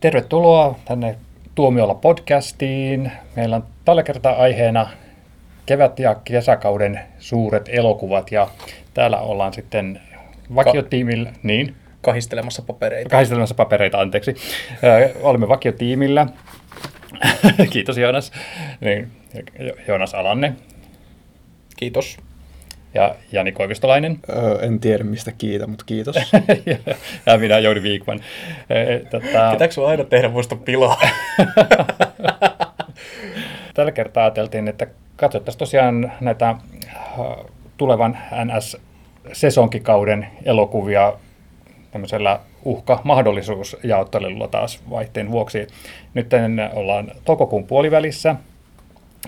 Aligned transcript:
Tervetuloa 0.00 0.78
tänne 0.84 1.16
Tuomiolla 1.54 1.94
podcastiin. 1.94 3.12
Meillä 3.36 3.56
on 3.56 3.64
tällä 3.84 4.02
kertaa 4.02 4.36
aiheena 4.36 4.90
kevät- 5.66 5.98
ja 5.98 6.14
kesäkauden 6.14 7.00
suuret 7.18 7.68
elokuvat 7.72 8.32
ja 8.32 8.48
täällä 8.94 9.18
ollaan 9.20 9.52
sitten 9.54 10.00
vakiotiimillä, 10.54 11.32
niin, 11.42 11.76
kahistelemassa 12.02 12.62
papereita. 12.62 13.10
kahistelemassa 13.10 13.54
papereita, 13.54 14.00
anteeksi. 14.00 14.34
Ö, 14.84 15.10
Olemme 15.22 15.48
vakiotiimillä. 15.48 16.26
Kiitos 17.70 17.98
Joonas. 17.98 18.32
Niin, 18.80 19.10
Jo- 19.58 19.74
Joonas 19.88 20.14
Alanne 20.14 20.52
Kiitos. 21.76 22.16
Ja 22.94 23.14
Jani 23.32 23.52
Koivistolainen. 23.52 24.18
Öö, 24.30 24.58
en 24.60 24.80
tiedä 24.80 25.04
mistä 25.04 25.32
kiitä, 25.32 25.66
mutta 25.66 25.84
kiitos. 25.84 26.16
ja 27.26 27.38
minä 27.38 27.58
Jouni 27.58 27.82
Viikman. 27.82 28.20
Ö, 28.70 29.00
Tota, 29.10 29.50
Pitääkö 29.52 29.74
sulla 29.74 29.88
aina 29.88 30.04
tehdä 30.04 30.28
muista 30.28 30.56
pilaa? 30.56 31.00
Tällä 33.74 33.92
kertaa 33.92 34.24
ajateltiin, 34.24 34.68
että 34.68 34.86
katsottaisiin 35.16 35.58
tosiaan 35.58 36.12
näitä 36.20 36.48
äh, 36.48 36.58
tulevan 37.76 38.18
NS-sesonkikauden 38.44 40.26
elokuvia 40.44 41.12
tämmöisellä 41.90 42.40
uhka-mahdollisuusjaottelulla 42.64 44.48
taas 44.48 44.82
vaihteen 44.90 45.30
vuoksi. 45.30 45.66
Nyt 46.14 46.30
ollaan 46.72 47.12
toukokuun 47.24 47.66
puolivälissä 47.66 48.34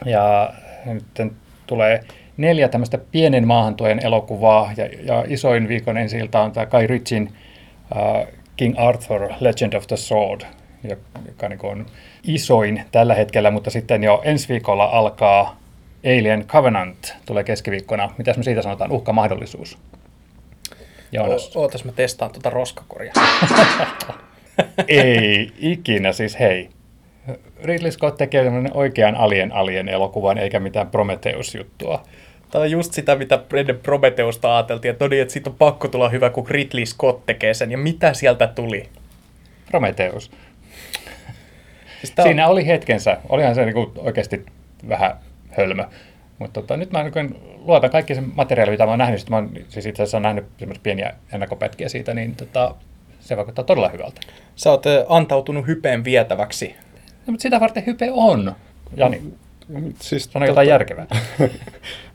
ja 0.04 0.52
nyt 0.84 1.04
tulee 1.66 2.04
neljä 2.40 2.68
tämmöistä 2.68 2.98
pienen 2.98 3.46
maahantuojan 3.46 4.04
elokuvaa 4.04 4.72
ja, 4.76 4.86
ja 5.02 5.24
isoin 5.28 5.68
viikon 5.68 5.98
ensi 5.98 6.22
on 6.22 6.52
tämä 6.52 6.66
Kai 6.66 6.86
Ritchin 6.86 7.32
uh, 7.96 8.26
King 8.56 8.74
Arthur 8.78 9.28
Legend 9.40 9.72
of 9.72 9.86
the 9.86 9.96
Sword, 9.96 10.40
jo- 10.84 10.96
joka 11.26 11.48
niin 11.48 11.60
on 11.62 11.86
isoin 12.24 12.82
tällä 12.92 13.14
hetkellä, 13.14 13.50
mutta 13.50 13.70
sitten 13.70 14.04
jo 14.04 14.22
ensi 14.24 14.48
viikolla 14.48 14.84
alkaa 14.84 15.60
Alien 16.04 16.44
Covenant, 16.46 17.14
tulee 17.26 17.44
keskiviikkona. 17.44 18.10
Mitäs 18.18 18.36
me 18.36 18.42
siitä 18.42 18.62
sanotaan? 18.62 18.92
Uhka-mahdollisuus. 18.92 19.78
Joonas. 21.12 21.56
O- 21.56 21.60
Ootas 21.60 21.84
mä 21.84 21.92
testaan 21.92 22.32
tuota 22.32 22.50
roskakoria. 22.50 23.12
Ei 24.88 25.52
ikinä, 25.58 26.12
siis 26.12 26.38
hei. 26.38 26.68
Ridley 27.64 27.90
Scott 27.90 28.16
tekee 28.16 28.44
tämmöinen 28.44 28.76
oikean 28.76 29.14
Alien 29.14 29.52
Alien 29.52 29.88
elokuvan, 29.88 30.38
eikä 30.38 30.60
mitään 30.60 30.86
Prometheus-juttua. 30.86 32.02
Tämä 32.50 32.62
on 32.62 32.70
just 32.70 32.92
sitä, 32.92 33.16
mitä 33.16 33.40
ennen 33.56 33.78
Prometeusta 33.78 34.56
ajateltiin, 34.56 34.92
että, 34.92 35.04
no 35.04 35.08
niin, 35.08 35.22
että 35.22 35.32
siitä 35.32 35.50
on 35.50 35.56
pakko 35.56 35.88
tulla 35.88 36.08
hyvä, 36.08 36.30
kun 36.30 36.48
Ridley 36.48 36.86
Scott 36.86 37.26
tekee 37.26 37.54
sen. 37.54 37.70
Ja 37.70 37.78
mitä 37.78 38.14
sieltä 38.14 38.46
tuli? 38.46 38.88
Prometheus. 39.70 40.30
Siis 42.00 42.14
on- 42.18 42.22
Siinä 42.24 42.48
oli 42.48 42.66
hetkensä. 42.66 43.16
Olihan 43.28 43.54
se 43.54 43.64
niinku 43.64 43.92
oikeasti 43.98 44.46
vähän 44.88 45.16
hölmö. 45.50 45.84
Mutta 46.38 46.60
tota, 46.60 46.76
nyt 46.76 46.92
mä 46.92 47.02
niin 47.02 47.36
luotan 47.58 47.90
kaikki 47.90 48.14
sen 48.14 48.32
materiaali, 48.34 48.70
mitä 48.70 48.84
mä 48.84 48.90
oon 48.90 48.98
nähnyt. 48.98 49.20
Sitten 49.20 49.32
mä 49.32 49.36
oon 49.36 49.50
siis 49.68 49.86
itse 49.86 50.02
asiassa 50.02 50.20
nähnyt 50.20 50.44
pieniä 50.82 51.14
ennakkopätkiä 51.32 51.88
siitä, 51.88 52.14
niin 52.14 52.36
tota, 52.36 52.74
se 53.20 53.36
vaikuttaa 53.36 53.64
todella 53.64 53.88
hyvältä. 53.88 54.20
Sä 54.56 54.70
oot 54.70 54.84
antautunut 55.08 55.66
hypeen 55.66 56.04
vietäväksi. 56.04 56.74
No, 57.26 57.30
mutta 57.30 57.42
sitä 57.42 57.60
varten 57.60 57.86
hype 57.86 58.08
on. 58.12 58.54
Jani, 58.96 59.22
siis, 60.00 60.24
sano 60.24 60.46
jotain 60.46 60.68
järkevää. 60.68 61.06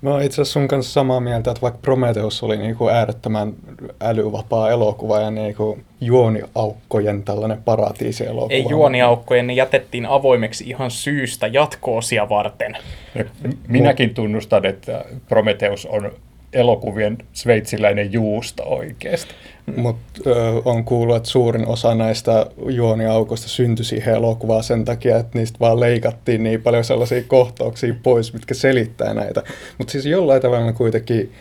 Mä 0.02 0.10
oon 0.10 0.22
itse 0.22 0.36
asiassa 0.36 0.54
sun 0.54 0.68
kanssa 0.68 0.94
samaa 0.94 1.20
mieltä, 1.20 1.52
että 1.52 1.62
vaikka 1.62 1.80
Prometheus 1.82 2.44
oli 2.44 2.58
niinku 2.58 2.90
äärettömän 2.90 3.54
älyvapaa 4.02 4.70
elokuva 4.70 5.20
ja 5.20 5.32
niinku 5.32 5.80
juoniaukkojen 6.02 7.24
tällainen 7.24 7.64
paratiisielokuva. 7.64 8.54
Ei 8.54 8.66
juoniaukkoja, 8.70 9.44
ne 9.44 9.54
jätettiin 9.54 10.06
avoimeksi 10.06 10.70
ihan 10.70 10.92
syystä 10.92 11.48
jatkoosia 11.48 12.30
varten. 12.30 12.78
Minäkin 13.68 14.14
tunnustan, 14.14 14.66
että 14.66 15.06
Prometheus 15.30 15.86
on 15.86 16.12
elokuvien 16.56 17.18
sveitsiläinen 17.34 18.14
juusto 18.14 18.64
oikeasti. 18.64 19.34
Mutta 19.78 20.22
on 20.66 20.84
kuullut, 20.84 21.16
että 21.16 21.30
suurin 21.30 21.68
osa 21.68 21.96
näistä 21.96 22.46
juoniaukoista 22.70 23.48
syntyi 23.48 23.86
siihen 23.86 24.16
elokuvaan 24.16 24.64
sen 24.64 24.86
takia, 24.86 25.18
että 25.18 25.40
niistä 25.40 25.60
vaan 25.60 25.80
leikattiin 25.80 26.44
niin 26.44 26.62
paljon 26.62 26.84
sellaisia 26.84 27.24
kohtauksia 27.28 27.96
pois, 28.04 28.34
mitkä 28.34 28.54
selittää 28.54 29.14
näitä. 29.14 29.44
Mutta 29.78 29.92
siis 29.92 30.06
jollain 30.06 30.42
tavalla 30.42 30.74
kuitenkin 30.74 31.32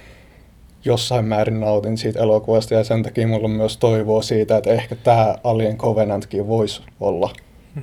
jossain 0.84 1.24
määrin 1.24 1.60
nautin 1.60 1.98
siitä 1.98 2.20
elokuvasta 2.20 2.74
ja 2.74 2.84
sen 2.84 3.02
takia 3.02 3.28
mulla 3.28 3.44
on 3.44 3.50
myös 3.50 3.76
toivoa 3.76 4.22
siitä, 4.22 4.56
että 4.56 4.72
ehkä 4.72 4.96
tämä 4.96 5.34
Alien 5.44 5.76
Covenantkin 5.76 6.48
voisi 6.48 6.82
olla 7.00 7.30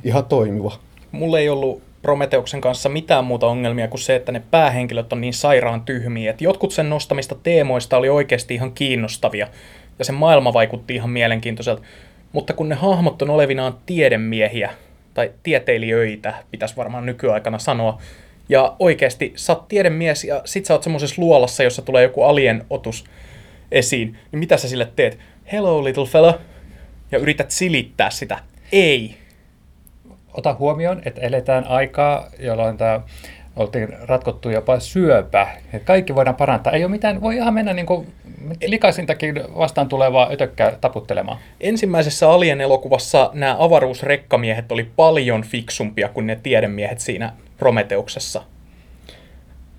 ihan 0.03 0.25
toimiva. 0.25 0.79
Mulla 1.11 1.39
ei 1.39 1.49
ollut 1.49 1.81
Prometeuksen 2.01 2.61
kanssa 2.61 2.89
mitään 2.89 3.25
muuta 3.25 3.47
ongelmia 3.47 3.87
kuin 3.87 3.99
se, 3.99 4.15
että 4.15 4.31
ne 4.31 4.41
päähenkilöt 4.51 5.13
on 5.13 5.21
niin 5.21 5.33
sairaan 5.33 5.81
tyhmiä, 5.81 6.31
että 6.31 6.43
jotkut 6.43 6.71
sen 6.71 6.89
nostamista 6.89 7.35
teemoista 7.35 7.97
oli 7.97 8.09
oikeasti 8.09 8.53
ihan 8.53 8.71
kiinnostavia, 8.71 9.47
ja 9.99 10.05
se 10.05 10.11
maailma 10.11 10.53
vaikutti 10.53 10.95
ihan 10.95 11.09
mielenkiintoiselta, 11.09 11.81
mutta 12.31 12.53
kun 12.53 12.69
ne 12.69 12.75
hahmot 12.75 13.21
on 13.21 13.29
olevinaan 13.29 13.77
tiedemiehiä, 13.85 14.71
tai 15.13 15.31
tieteilijöitä, 15.43 16.33
pitäisi 16.51 16.75
varmaan 16.77 17.05
nykyaikana 17.05 17.59
sanoa, 17.59 18.01
ja 18.49 18.75
oikeasti 18.79 19.33
sä 19.35 19.53
oot 19.53 19.67
tiedemies, 19.67 20.23
ja 20.23 20.41
sit 20.45 20.65
sä 20.65 20.73
oot 20.73 20.83
semmoisessa 20.83 21.21
luolassa, 21.21 21.63
jossa 21.63 21.81
tulee 21.81 22.03
joku 22.03 22.23
alien-otus 22.23 23.05
esiin, 23.71 24.17
niin 24.31 24.39
mitä 24.39 24.57
sä 24.57 24.69
sille 24.69 24.87
teet? 24.95 25.19
Hello 25.51 25.83
little 25.83 26.05
fella, 26.05 26.39
ja 27.11 27.19
yrität 27.19 27.51
silittää 27.51 28.09
sitä. 28.09 28.39
Ei. 28.71 29.20
Ota 30.33 30.55
huomioon, 30.59 31.01
että 31.05 31.21
eletään 31.21 31.67
aikaa, 31.67 32.25
jolloin 32.39 32.77
tämä 32.77 33.01
oltiin 33.55 33.87
ratkottu 34.01 34.49
jopa 34.49 34.79
syöpä. 34.79 35.47
Et 35.73 35.83
kaikki 35.83 36.15
voidaan 36.15 36.35
parantaa. 36.35 36.73
Ei 36.73 36.83
ole 36.83 36.91
mitään, 36.91 37.21
voi 37.21 37.35
ihan 37.35 37.53
mennä 37.53 37.73
niin 37.73 37.85
kuin 37.85 38.07
likaisintakin 38.67 39.35
vastaan 39.57 39.89
tulevaa 39.89 40.29
ötökkää 40.31 40.71
taputtelemaan. 40.81 41.37
Ensimmäisessä 41.59 42.29
Alien-elokuvassa 42.29 43.31
nämä 43.33 43.55
avaruusrekkamiehet 43.59 44.71
oli 44.71 44.91
paljon 44.95 45.43
fiksumpia 45.43 46.09
kuin 46.09 46.27
ne 46.27 46.39
tiedemiehet 46.43 46.99
siinä 46.99 47.33
Prometeuksessa. 47.57 48.43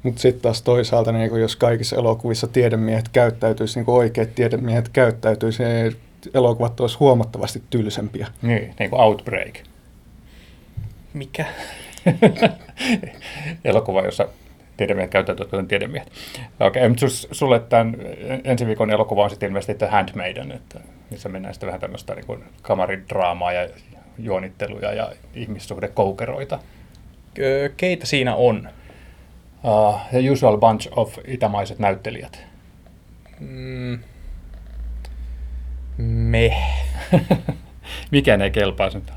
Mutta 0.02 0.20
sitten 0.20 0.42
taas 0.42 0.62
toisaalta, 0.62 1.12
niin 1.12 1.40
jos 1.40 1.56
kaikissa 1.56 1.96
elokuvissa 1.96 2.46
tiedemiehet 2.46 3.08
käyttäytyisi, 3.08 3.78
niin 3.78 3.84
kuin 3.84 3.94
oikeat 3.94 4.34
tiedemiehet 4.34 4.88
käyttäytyisi, 4.88 5.64
niin 5.64 5.96
elokuvat 6.34 6.80
olisi 6.80 6.98
huomattavasti 6.98 7.62
tylsempiä. 7.70 8.26
Niin, 8.42 8.74
niin 8.78 8.90
kuin 8.90 9.00
Outbreak. 9.00 9.58
Mikä? 11.14 11.44
Elokuva, 13.64 14.02
jossa 14.02 14.28
tiedemiehet 14.76 15.10
käyttäytyvät 15.10 15.50
kuten 15.50 15.68
tiedemiehet. 15.68 16.12
Okei, 16.60 16.88
mutta 16.88 17.00
sus, 17.00 17.28
sulle 17.32 17.60
tämän 17.60 17.96
ensi 18.44 18.66
viikon 18.66 18.90
elokuva 18.90 19.24
on 19.24 19.30
sitten 19.30 19.46
ilmeisesti 19.46 19.74
The 19.74 19.86
Handmaiden, 19.86 20.52
että 20.52 20.80
missä 21.10 21.28
mennään 21.28 21.54
sitten 21.54 21.66
vähän 21.66 21.80
tämmöistä 21.80 22.14
niin 22.14 22.44
kamaridraamaa 22.62 23.52
ja 23.52 23.68
juonitteluja 24.18 24.92
ja 24.92 25.12
ihmissuhdekoukeroita. 25.34 26.58
Keitä 27.76 28.06
siinä 28.06 28.34
on? 28.34 28.68
Uh, 29.64 30.00
the 30.10 30.30
usual 30.30 30.58
bunch 30.58 30.88
of 30.96 31.18
itämaiset 31.26 31.78
näyttelijät. 31.78 32.46
Mm. 33.40 33.98
Me. 35.98 36.56
Mikään 38.10 38.42
ei 38.42 38.50
kelpaa, 38.50 38.90
nyt 38.94 39.12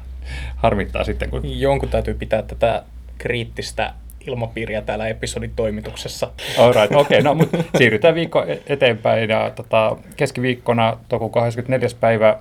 harmittaa 0.56 1.04
sitten, 1.04 1.30
kun... 1.30 1.60
Jonkun 1.60 1.90
täytyy 1.90 2.14
pitää 2.14 2.42
tätä 2.42 2.84
kriittistä 3.18 3.94
ilmapiiriä 4.28 4.82
täällä 4.82 5.08
episodin 5.08 5.54
toimituksessa. 5.56 6.32
Alright, 6.58 6.96
okei, 6.96 7.20
okay, 7.20 7.22
no 7.22 7.34
mutta 7.34 7.58
siirrytään 7.78 8.16
viikko 8.16 8.44
e- 8.44 8.62
eteenpäin 8.68 9.30
ja 9.30 9.52
tota, 9.56 9.98
keskiviikkona 10.16 10.98
toukokuun 11.10 11.44
24. 11.44 11.90
päivä 12.00 12.38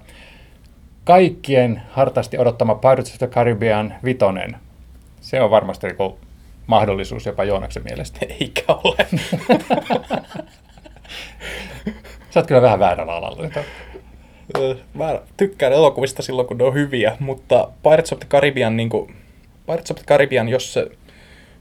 kaikkien 1.05 1.83
hartaasti 1.91 2.39
odottama 2.39 2.75
Pirates 2.75 3.13
of 3.13 3.19
the 3.19 3.27
Caribbean 3.27 3.95
vitonen. 4.05 4.57
Se 5.21 5.41
on 5.41 5.51
varmasti 5.51 5.87
joku 5.87 6.19
mahdollisuus 6.67 7.27
jopa 7.27 7.45
Joonaksen 7.45 7.83
mielestä. 7.85 8.19
Eikä 8.41 8.63
ole. 8.69 9.07
Sä 12.31 12.41
oot 12.41 12.47
kyllä 12.47 12.63
vähän 12.63 12.79
väärällä 12.79 13.13
alalla. 13.13 13.49
Mä 14.95 15.21
tykkään 15.37 15.73
elokuvista 15.73 16.23
silloin, 16.23 16.49
kun 16.49 16.59
ne 16.59 16.65
on 16.65 16.75
hyviä, 16.75 17.17
mutta 17.21 17.69
Pirates 17.83 18.13
of 18.13 18.19
the 18.19 18.29
Caribbean, 18.29 18.77
niin 18.77 18.89
kuin, 18.89 19.15
Pirates 19.67 19.91
of 19.91 19.97
the 19.97 20.05
Caribbean, 20.07 20.49
jos 20.49 20.73
se 20.73 20.91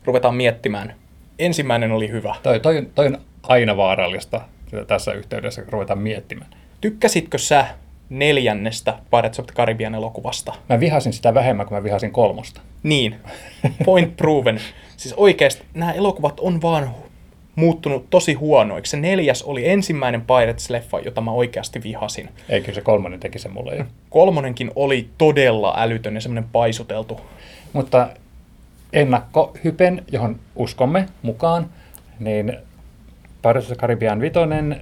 ruvetaan 0.05 0.35
miettimään, 0.35 0.95
ensimmäinen 1.39 1.91
oli 1.91 2.09
hyvä. 2.09 2.35
Toi, 2.43 2.59
toi, 2.59 2.87
toi 2.95 3.07
on 3.07 3.17
aina 3.43 3.77
vaarallista 3.77 4.41
tässä 4.87 5.13
yhteydessä, 5.13 5.61
kun 5.61 5.73
ruvetaan 5.73 5.99
miettimään. 5.99 6.49
Tykkäsitkö 6.81 7.37
sä 7.37 7.65
neljännestä 8.09 8.93
Pirates 9.11 9.39
of 9.39 9.45
the 9.45 9.55
Caribbean 9.55 9.95
elokuvasta? 9.95 10.53
Mä 10.69 10.79
vihasin 10.79 11.13
sitä 11.13 11.33
vähemmän 11.33 11.65
kuin 11.65 11.77
mä 11.77 11.83
vihasin 11.83 12.11
kolmosta. 12.11 12.61
Niin, 12.83 13.15
point 13.85 14.17
proven. 14.17 14.59
Siis 14.97 15.13
oikeasti 15.17 15.63
nämä 15.73 15.91
elokuvat 15.91 16.39
on 16.39 16.61
vaan, 16.61 16.95
muuttunut 17.55 18.09
tosi 18.09 18.33
huonoiksi. 18.33 18.91
Se 18.91 18.97
neljäs 18.97 19.43
oli 19.43 19.69
ensimmäinen 19.69 20.21
Pirates-leffa, 20.21 21.05
jota 21.05 21.21
mä 21.21 21.31
oikeasti 21.31 21.83
vihasin. 21.83 22.29
Ei 22.49 22.61
kyllä 22.61 22.75
se 22.75 22.81
kolmonen 22.81 23.19
teki 23.19 23.39
sen 23.39 23.53
mulle 23.53 23.75
jo. 23.75 23.85
Kolmonenkin 24.09 24.71
oli 24.75 25.09
todella 25.17 25.73
älytön 25.77 26.15
ja 26.15 26.21
semmoinen 26.21 26.49
paisuteltu. 26.51 27.21
Mutta 27.73 28.09
ennakkohypen, 28.93 30.03
johon 30.11 30.39
uskomme 30.55 31.05
mukaan, 31.21 31.69
niin 32.19 32.57
Pirates 33.41 33.63
of 33.63 33.67
the 33.67 33.75
Caribbean 33.75 34.21
5, 34.21 34.33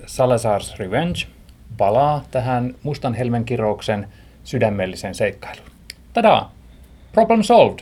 Salazar's 0.06 0.78
Revenge, 0.80 1.20
palaa 1.78 2.24
tähän 2.32 2.76
Mustan 2.84 3.14
helmen 3.14 3.46
kirouksen 3.46 4.08
sydämelliseen 4.44 5.16
seikkailuun. 5.16 5.68
Tadaa! 6.14 6.52
Problem 7.12 7.44
solved! 7.44 7.80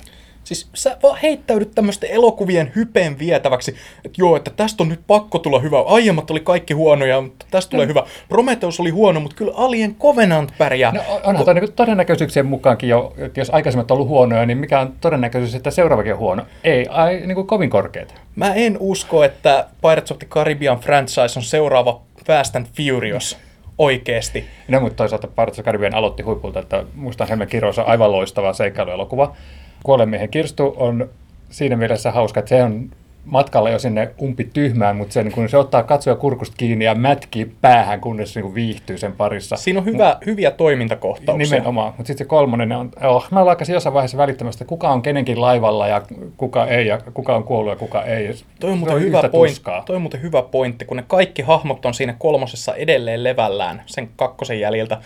Siis 0.50 0.70
sä 0.74 0.98
vaan 1.04 1.20
heittäydyt 1.24 1.72
tämmöisten 1.76 2.10
elokuvien 2.12 2.72
hypeen 2.76 3.20
vietäväksi, 3.20 3.76
että 4.06 4.16
joo, 4.18 4.36
että 4.36 4.52
tästä 4.56 4.84
on 4.84 4.90
nyt 4.90 5.00
pakko 5.08 5.40
tulla 5.40 5.60
hyvä. 5.60 5.82
Aiemmat 5.82 6.32
oli 6.32 6.40
kaikki 6.40 6.74
huonoja, 6.74 7.22
mutta 7.22 7.46
tästä 7.52 7.72
tulee 7.72 7.88
hyvä. 7.88 8.04
Prometheus 8.30 8.80
oli 8.80 8.90
huono, 8.90 9.20
mutta 9.20 9.36
kyllä 9.36 9.52
Alien 9.56 9.96
Covenant 9.96 10.54
pärjää. 10.58 10.92
No 10.92 11.02
onhan 11.24 11.46
toi 11.46 11.54
niinku 11.54 11.72
todennäköisyyksien 11.76 12.46
mukaankin 12.46 12.90
jo, 12.90 13.14
että 13.18 13.40
jos 13.40 13.50
aikaisemmat 13.50 13.92
on 13.92 13.96
ollut 13.96 14.10
huonoja, 14.10 14.46
niin 14.46 14.58
mikä 14.58 14.80
on 14.80 14.94
todennäköisyys, 15.02 15.56
että 15.56 15.72
seuraavakin 15.72 16.14
on 16.14 16.20
huono? 16.20 16.44
Ei, 16.64 16.86
ai, 16.90 17.20
niin 17.20 17.36
kuin 17.36 17.48
kovin 17.48 17.70
korkeat. 17.70 18.16
Mä 18.36 18.54
en 18.54 18.78
usko, 18.80 19.24
että 19.24 19.66
Pirates 19.82 20.12
of 20.12 20.20
the 20.20 20.28
Caribbean 20.28 20.80
franchise 20.80 21.40
on 21.40 21.44
seuraava 21.44 22.02
Fast 22.26 22.56
and 22.56 22.66
Furious 22.78 23.38
oikeesti. 23.78 24.46
No, 24.68 24.80
mutta 24.80 24.96
toisaalta 24.96 25.28
Pirates 25.28 25.52
of 25.52 25.56
the 25.56 25.64
Caribbean 25.64 25.96
aloitti 25.96 26.24
huipulta, 26.24 26.60
että 26.60 26.84
Mustan 26.96 27.28
helmen 27.28 27.48
kirous 27.48 27.80
on 27.80 27.88
aivan 27.88 28.12
loistava 28.12 28.54
seikkailuelokuva. 28.54 29.36
Kuolenmiehen 29.84 30.30
kirstu 30.30 30.74
on 30.78 31.10
siinä 31.50 31.76
mielessä 31.76 32.12
hauska, 32.12 32.40
että 32.40 32.50
se 32.50 32.64
on 32.64 32.90
matkalla 33.26 33.70
jo 33.70 33.80
sinne 33.80 34.12
umpi 34.22 34.50
tyhmään, 34.54 34.96
mutta 34.96 35.14
se, 35.14 35.24
niin 35.24 35.32
kun 35.32 35.50
se 35.50 35.58
ottaa 35.58 35.84
katsoja 35.84 36.16
kurkusta 36.16 36.56
kiinni 36.58 36.86
ja 36.86 36.96
mätkii 36.96 37.52
päähän, 37.62 38.02
kunnes 38.02 38.36
niin 38.36 38.44
kuin 38.44 38.56
viihtyy 38.56 38.98
sen 38.98 39.14
parissa. 39.14 39.56
Siinä 39.56 39.80
on 39.80 39.86
hyvä, 39.86 40.18
hyviä 40.26 40.52
toimintakohtauksia. 40.52 41.56
Nimenomaan, 41.56 41.94
mutta 41.98 42.08
sitten 42.08 42.26
se 42.26 42.30
kolmonen 42.30 42.72
on, 42.72 42.92
oh, 43.04 43.28
mä 43.32 43.46
lakaisin 43.46 43.74
jossain 43.74 43.94
vaiheessa 43.94 44.18
välittämästä, 44.18 44.66
kuka 44.66 44.90
on 44.90 45.02
kenenkin 45.02 45.42
laivalla 45.42 45.88
ja 45.88 46.02
kuka 46.38 46.66
ei, 46.68 46.88
ja 46.88 47.00
kuka 47.14 47.36
on 47.36 47.44
kuollut 47.44 47.72
ja 47.72 47.78
kuka 47.78 48.04
ei. 48.04 48.34
Toi 48.60 48.72
on, 48.72 48.78
muuten 48.78 49.00
hyvä 49.00 49.18
yhtä 49.18 49.30
point, 49.30 49.62
toi 49.86 49.96
on 49.96 50.02
muuten 50.02 50.22
hyvä 50.22 50.42
pointti, 50.42 50.86
kun 50.86 50.98
ne 50.98 51.04
kaikki 51.08 51.42
hahmot 51.42 51.86
on 51.86 51.94
siinä 51.94 52.16
kolmosessa 52.20 52.76
edelleen 52.76 53.24
levällään 53.24 53.84
sen 53.86 54.10
kakkosen 54.16 54.60
jäljiltä. 54.60 54.98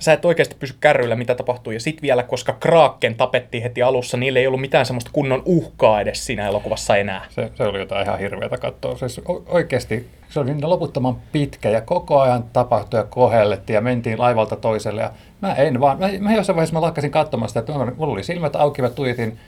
Sä 0.00 0.12
et 0.12 0.24
oikeasti 0.24 0.56
pysy 0.58 0.74
kärryillä, 0.80 1.16
mitä 1.16 1.34
tapahtuu. 1.34 1.72
Ja 1.72 1.80
sit 1.80 2.02
vielä, 2.02 2.22
koska 2.22 2.52
Kraken 2.52 3.14
tapettiin 3.14 3.62
heti 3.62 3.82
alussa, 3.82 4.16
niillä 4.16 4.38
ei 4.38 4.46
ollut 4.46 4.60
mitään 4.60 4.86
semmoista 4.86 5.10
kunnon 5.12 5.42
uhkaa 5.44 6.00
edes 6.00 6.26
siinä 6.26 6.46
elokuvassa 6.46 6.96
enää. 6.96 7.26
Se, 7.30 7.50
se 7.54 7.62
oli 7.62 7.78
jotain 7.78 8.06
ihan 8.06 8.18
hirveätä 8.18 8.58
katsoa. 8.58 8.96
Siis 8.96 9.20
oikeasti 9.46 10.08
se 10.28 10.40
oli 10.40 10.54
niin 10.54 10.70
loputtoman 10.70 11.16
pitkä 11.32 11.70
ja 11.70 11.80
koko 11.80 12.20
ajan 12.20 12.44
tapahtui 12.52 13.00
ja 13.00 13.04
kohellettiin 13.04 13.74
ja 13.74 13.80
mentiin 13.80 14.18
laivalta 14.18 14.56
toiselle. 14.56 15.00
Ja 15.02 15.10
mä 15.40 15.54
en 15.54 15.80
vaan, 15.80 15.98
mä, 15.98 16.08
mä 16.20 16.34
jossain 16.34 16.56
vaiheessa 16.56 16.74
mä 16.74 16.80
lakkasin 16.80 17.10
katsomasta, 17.10 17.60
että 17.60 17.72
mulla 17.72 18.12
oli 18.12 18.22
silmät 18.22 18.56
auki, 18.56 18.82
mä 18.82 18.90
tuijotin, 18.90 19.38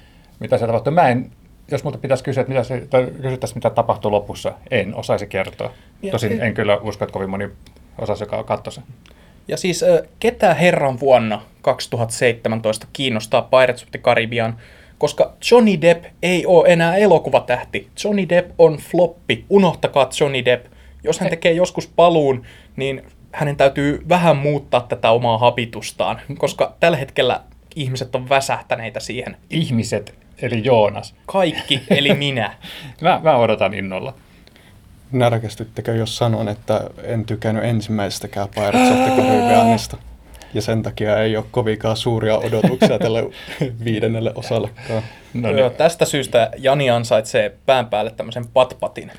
mitä 0.41 0.59
se 0.59 0.67
tapahtui. 0.67 0.93
Mä 0.93 1.09
en, 1.09 1.31
jos 1.71 1.85
multa 1.85 1.99
pitäisi 1.99 2.25
kysyä, 2.25 2.41
että 2.41 2.53
mitä 2.53 2.65
se, 2.65 2.87
tai 2.91 3.07
kysyttäisiin, 3.23 3.57
mitä 3.57 3.71
tapahtui 3.71 4.11
lopussa, 4.11 4.53
en 4.71 4.95
osaisi 4.95 5.27
kertoa. 5.27 5.71
Tosin 6.11 6.43
en 6.43 6.55
kyllä 6.55 6.77
usko, 6.77 7.05
että 7.05 7.13
kovin 7.13 7.31
moni 7.31 7.49
osasi, 7.99 8.25
joka 8.25 8.45
katsoi 8.45 8.73
sen. 8.73 8.85
Ja 9.49 9.57
siis 9.57 9.85
ketä 10.21 10.55
herran 10.55 11.01
vuonna 11.01 11.43
2017 11.63 12.87
kiinnostaa 12.93 13.43
Pirates 13.43 13.83
of 13.83 13.91
the 13.91 13.99
Caribbean, 13.99 14.57
koska 14.99 15.33
Johnny 15.51 15.81
Depp 15.81 16.05
ei 16.23 16.47
ole 16.47 16.69
enää 16.69 16.97
elokuvatähti. 16.97 17.89
Johnny 18.05 18.29
Depp 18.29 18.51
on 18.59 18.77
floppi. 18.77 19.45
Unohtakaa 19.51 20.09
Johnny 20.21 20.45
Depp. 20.45 20.67
Jos 21.05 21.21
hän 21.21 21.31
tekee 21.31 21.53
joskus 21.53 21.87
paluun, 21.87 22.43
niin 22.77 23.03
hänen 23.33 23.57
täytyy 23.57 24.03
vähän 24.09 24.37
muuttaa 24.37 24.81
tätä 24.81 25.11
omaa 25.11 25.39
habitustaan, 25.39 26.21
koska 26.39 26.77
tällä 26.81 26.97
hetkellä 26.97 27.41
ihmiset 27.77 28.15
on 28.15 28.29
väsähtäneitä 28.29 29.01
siihen. 29.01 29.37
Ihmiset, 29.51 30.15
eli 30.43 30.65
Joonas. 30.65 31.15
Kaikki, 31.27 31.83
eli 31.91 32.15
minä. 32.15 32.55
Mä, 33.01 33.21
mä 33.23 33.37
odotan 33.37 33.75
innolla. 33.75 34.15
Närkästyttekö, 35.13 35.95
jos 35.95 36.17
sanon, 36.17 36.49
että 36.49 36.81
en 37.03 37.25
tykännyt 37.25 37.65
ensimmäistäkään 37.65 38.49
Pirates 38.55 38.91
of 38.91 38.97
the 38.97 39.23
Caribbeanista? 39.23 39.97
Ja 40.55 40.63
sen 40.63 40.83
takia 40.83 41.19
ei 41.19 41.37
ole 41.37 41.45
kovinkaan 41.51 41.97
suuria 41.97 42.37
odotuksia 42.37 42.99
tälle 42.99 43.25
viidennelle 43.85 44.33
osallekaan. 44.35 45.03
No 45.35 45.51
Joo, 45.51 45.69
niin, 45.69 45.79
tästä 45.79 46.05
syystä 46.05 46.51
Jani 46.59 46.91
ansaitsee 46.91 47.57
pään 47.67 47.87
päälle 47.87 48.11
tämmöisen 48.11 48.47
patpatin. 48.49 49.13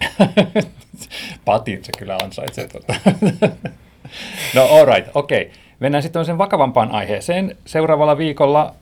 patin 1.45 1.83
se 1.83 1.91
kyllä 1.97 2.17
ansaitsee. 2.23 2.67
Tuota. 2.67 2.93
no 4.55 4.63
all 4.63 4.85
right, 4.85 5.11
okei. 5.13 5.41
Okay. 5.41 5.53
Mennään 5.79 6.03
sitten 6.03 6.25
sen 6.25 6.37
vakavampaan 6.37 6.91
aiheeseen. 6.91 7.57
Seuraavalla 7.65 8.17
viikolla 8.17 8.75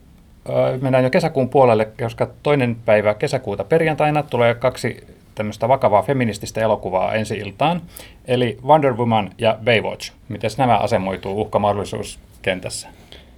mennään 0.82 1.04
jo 1.04 1.10
kesäkuun 1.10 1.50
puolelle, 1.50 1.86
koska 1.86 2.30
toinen 2.44 2.76
päivä 2.86 3.14
kesäkuuta 3.14 3.64
perjantaina 3.64 4.24
tulee 4.24 4.56
kaksi 4.56 5.08
tämmöistä 5.42 5.68
vakavaa 5.68 6.02
feminististä 6.02 6.62
elokuvaa 6.62 7.14
ensi 7.14 7.38
iltaan, 7.38 7.82
eli 8.26 8.58
Wonder 8.64 8.94
Woman 8.94 9.30
ja 9.38 9.58
Baywatch. 9.64 10.12
Miten 10.30 10.50
nämä 10.58 10.78
asemoituu 10.78 11.42
uhkamahdollisuuskentässä? 11.42 12.88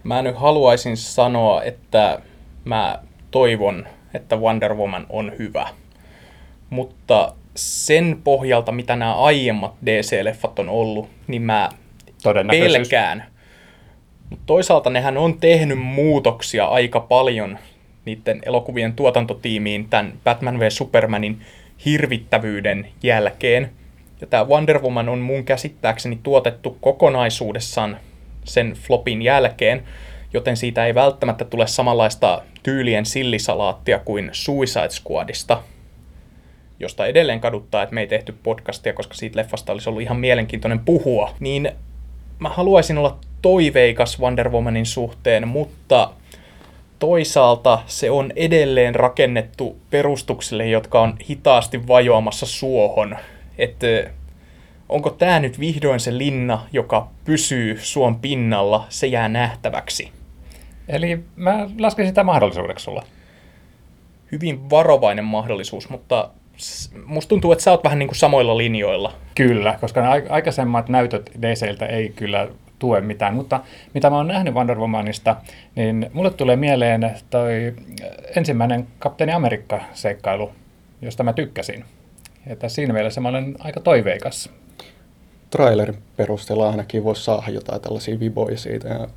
Mä 0.04 0.22
nyt 0.22 0.36
haluaisin 0.38 0.98
sanoa, 0.98 1.64
että 1.64 2.20
mä 2.66 3.00
toivon, 3.32 3.88
että 4.14 4.36
Wonder 4.36 4.74
Woman 4.74 5.06
on 5.10 5.32
hyvä. 5.40 5.68
Mutta 6.70 7.34
sen 7.56 8.22
pohjalta, 8.24 8.72
mitä 8.72 8.96
nämä 8.96 9.16
aiemmat 9.16 9.74
DC-leffat 9.86 10.60
on 10.60 10.70
ollut, 10.70 11.10
niin 11.28 11.42
mä 11.42 11.70
pelkään. 12.52 13.24
Mutta 14.30 14.44
toisaalta 14.46 14.90
nehän 14.90 15.18
on 15.18 15.40
tehnyt 15.40 15.80
muutoksia 15.80 16.66
aika 16.66 17.00
paljon 17.00 17.58
niiden 18.06 18.42
elokuvien 18.46 18.94
tuotantotiimiin 18.94 19.90
tämän 19.90 20.14
Batman 20.24 20.60
v 20.60 20.70
Supermanin 20.70 21.42
hirvittävyyden 21.86 22.88
jälkeen. 23.04 23.72
Ja 24.22 24.28
tämä 24.28 24.46
Wonder 24.46 24.82
Woman 24.82 25.10
on 25.10 25.20
mun 25.20 25.44
käsittääkseni 25.44 26.20
tuotettu 26.24 26.78
kokonaisuudessaan 26.82 27.98
sen 28.44 28.74
flopin 28.74 29.22
jälkeen, 29.22 29.84
joten 30.34 30.58
siitä 30.58 30.86
ei 30.86 30.96
välttämättä 30.96 31.46
tule 31.46 31.68
samanlaista 31.68 32.42
tyylien 32.64 33.06
sillisalaattia 33.06 34.00
kuin 34.00 34.30
Suicide 34.32 34.90
Squadista, 34.90 35.62
josta 36.80 37.06
edelleen 37.06 37.40
kaduttaa, 37.40 37.84
että 37.84 37.96
me 37.96 38.02
ei 38.02 38.08
tehty 38.08 38.36
podcastia, 38.44 38.94
koska 38.94 39.14
siitä 39.14 39.40
leffasta 39.40 39.72
olisi 39.72 39.90
ollut 39.90 40.02
ihan 40.02 40.20
mielenkiintoinen 40.20 40.80
puhua, 40.80 41.36
niin 41.40 41.72
mä 42.40 42.50
haluaisin 42.50 42.98
olla 42.98 43.18
toiveikas 43.42 44.20
Wonder 44.20 44.50
Womanin 44.50 44.86
suhteen, 44.86 45.48
mutta 45.48 46.10
toisaalta 47.04 47.80
se 47.86 48.12
on 48.12 48.32
edelleen 48.36 48.96
rakennettu 48.96 49.78
perustuksille, 49.90 50.68
jotka 50.68 51.02
on 51.02 51.16
hitaasti 51.30 51.88
vajoamassa 51.88 52.46
suohon. 52.46 53.18
Että 53.58 53.88
onko 54.90 55.10
tämä 55.10 55.40
nyt 55.40 55.60
vihdoin 55.60 56.00
se 56.00 56.18
linna, 56.18 56.68
joka 56.72 57.08
pysyy 57.26 57.80
suon 57.82 58.20
pinnalla, 58.20 58.86
se 58.90 59.08
jää 59.08 59.30
nähtäväksi. 59.30 60.12
Eli 60.88 61.20
mä 61.36 61.70
lasken 61.80 62.08
sitä 62.08 62.24
mahdollisuudeksi 62.24 62.84
sulla. 62.84 63.04
Hyvin 64.32 64.70
varovainen 64.70 65.26
mahdollisuus, 65.26 65.90
mutta 65.90 66.30
musta 67.06 67.30
tuntuu, 67.30 67.52
että 67.52 67.64
sä 67.64 67.72
oot 67.72 67.84
vähän 67.84 68.00
niin 68.00 68.10
kuin 68.10 68.18
samoilla 68.18 68.58
linjoilla. 68.58 69.14
Kyllä, 69.36 69.78
koska 69.82 70.02
ne 70.02 70.08
ai- 70.08 70.28
aikaisemmat 70.30 70.90
näytöt 70.90 71.32
DCltä 71.42 71.86
ei 71.86 72.10
kyllä 72.16 72.48
tue 72.80 73.02
mitään, 73.02 73.34
mutta 73.34 73.60
mitä 73.94 74.10
mä 74.10 74.16
oon 74.16 74.28
nähnyt 74.28 74.54
Wonder 74.54 74.78
Womanista, 74.78 75.36
niin 75.76 76.10
mulle 76.14 76.32
tulee 76.32 76.56
mieleen 76.56 77.12
toi 77.30 77.74
ensimmäinen 78.36 78.88
Kapteeni 79.00 79.34
Amerikka-seikkailu, 79.34 80.52
josta 81.02 81.24
mä 81.24 81.34
tykkäsin. 81.34 81.86
Että 82.48 82.70
siinä 82.70 82.94
mielessä 82.94 83.22
mä 83.22 83.30
olen 83.30 83.56
aika 83.60 83.80
toiveikas. 83.80 84.50
Trailerin 85.50 85.98
perusteella 86.16 86.70
ainakin 86.70 87.04
voisi 87.04 87.24
saada 87.24 87.52
jotain 87.52 87.82
tällaisia 87.82 88.20
viboja 88.20 88.58
siitä. 88.58 88.88
Ja 88.88 89.08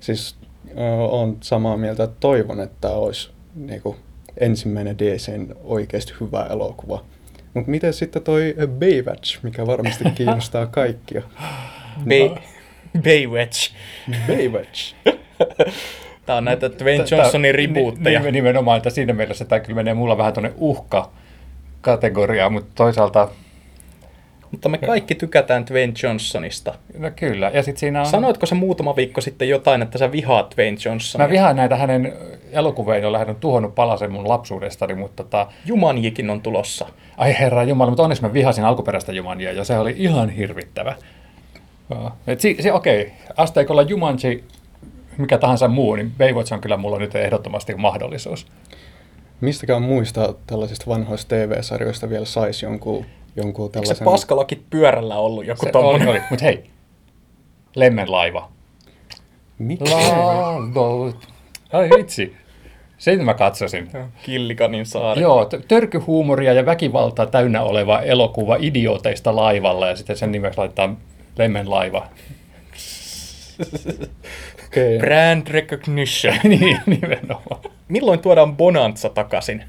siis 0.00 0.36
on 1.10 1.36
samaa 1.40 1.76
mieltä, 1.76 2.04
että 2.04 2.16
toivon, 2.20 2.60
että 2.60 2.90
olisi 2.90 3.30
niinku, 3.54 3.96
ensimmäinen 4.38 4.98
DCn 4.98 5.54
oikeasti 5.64 6.12
hyvä 6.20 6.46
elokuva. 6.50 7.04
Mutta 7.54 7.70
miten 7.70 7.92
sitten 7.92 8.22
toi 8.22 8.54
Baywatch, 8.78 9.38
mikä 9.42 9.66
varmasti 9.66 10.04
kiinnostaa 10.14 10.66
kaikkia? 10.66 11.22
Bay- 12.04 12.55
Baywatch. 13.02 13.72
Baywatch. 14.26 14.94
Tää 16.26 16.36
on 16.36 16.44
näitä 16.44 16.70
Dwayne 16.78 17.04
Johnsonin 17.10 17.54
rebootteja. 17.54 18.20
Ni- 18.20 18.32
Nimenomaan, 18.32 18.76
että 18.76 18.90
siinä 18.90 19.12
mielessä 19.12 19.44
tämä 19.44 19.60
kyllä 19.60 19.74
menee 19.76 19.94
mulla 19.94 20.18
vähän 20.18 20.32
tuonne 20.32 20.52
uhka-kategoriaan, 20.56 22.52
mutta 22.52 22.70
toisaalta, 22.74 23.28
Mutta 24.50 24.68
me 24.68 24.78
kaikki 24.78 25.14
tykätään 25.14 25.66
Dwayne 25.66 25.92
Johnsonista. 26.02 26.74
no 26.98 27.10
kyllä. 27.16 27.50
Ja 27.54 27.62
sitten 27.62 27.80
siinä 27.80 28.00
on... 28.00 28.06
Sanoitko 28.06 28.46
se 28.46 28.54
muutama 28.54 28.96
viikko 28.96 29.20
sitten 29.20 29.48
jotain, 29.48 29.82
että 29.82 29.98
sä 29.98 30.12
vihaat 30.12 30.54
Dwayne 30.56 30.78
Johnsonia? 30.84 31.26
Mä 31.26 31.32
vihaan 31.32 31.56
näitä 31.56 31.76
hänen 31.76 32.12
elokuvia 32.52 32.94
ei 32.94 33.04
ole 33.04 33.12
lähtenyt 33.12 33.40
tuhonnut 33.40 33.74
palasen 33.74 34.12
mun 34.12 34.28
lapsuudestani, 34.28 34.94
mutta 34.94 35.22
tota, 35.22 35.46
Jumanjikin 35.66 36.30
on 36.30 36.40
tulossa. 36.42 36.86
ai 37.16 37.36
herra 37.38 37.62
Jumala, 37.64 37.90
mutta 37.90 38.02
onneksi 38.02 38.22
mä 38.22 38.32
vihasin 38.32 38.64
alkuperäistä 38.64 39.12
Jumanjia 39.12 39.52
ja 39.52 39.64
se 39.64 39.78
oli 39.78 39.94
ihan 39.98 40.28
hirvittävä. 40.30 40.94
Joo. 41.90 42.12
Et 42.26 42.40
si, 42.40 42.56
si, 42.60 42.70
okei, 42.70 43.12
asteikolla 43.36 43.82
Jumanji, 43.82 44.44
mikä 45.18 45.38
tahansa 45.38 45.68
muu, 45.68 45.94
niin 45.94 46.12
Baywatch 46.18 46.52
on 46.52 46.60
kyllä 46.60 46.76
mulla 46.76 46.98
nyt 46.98 47.14
ehdottomasti 47.14 47.74
mahdollisuus. 47.74 48.46
Mistäkään 49.40 49.82
muista 49.82 50.34
tällaisista 50.46 50.84
vanhoista 50.88 51.36
TV-sarjoista 51.36 52.08
vielä 52.10 52.24
saisi 52.24 52.66
jonkun, 52.66 53.06
jonkun 53.36 53.64
Eikö 53.64 53.78
se 53.78 53.82
tällaisen... 53.82 54.04
paskalakit 54.04 54.62
pyörällä 54.70 55.16
ollut 55.16 55.46
joku 55.46 55.60
Se 55.60 55.66
oli, 55.66 55.72
tommonen? 55.72 56.08
oli. 56.08 56.20
Mutta 56.30 56.44
hei, 56.44 56.70
Lemmen 57.76 58.12
laiva. 58.12 58.48
Mikä? 59.58 59.84
Longboat. 59.84 61.28
Ai 61.72 61.90
vitsi. 61.96 62.36
Sen 62.98 63.24
mä 63.24 63.34
katsosin. 63.34 63.90
Killikanin 64.22 64.86
saari. 64.86 65.22
Joo, 65.22 65.48
törkyhuumoria 65.68 66.52
ja 66.52 66.66
väkivaltaa 66.66 67.26
täynnä 67.26 67.62
oleva 67.62 68.00
elokuva 68.00 68.56
idiooteista 68.60 69.36
laivalla 69.36 69.88
ja 69.88 69.96
sitten 69.96 70.16
sen 70.16 70.32
nimeksi 70.32 70.58
laitetaan 70.58 70.96
Lemmen 71.38 71.70
laiva. 71.70 72.08
Okei. 74.66 74.98
Brand 74.98 75.48
recognition. 75.48 76.34
niin, 76.44 76.80
nimenomaan. 76.86 77.60
Milloin 77.88 78.20
tuodaan 78.20 78.56
Bonanza 78.56 79.08
takaisin? 79.08 79.64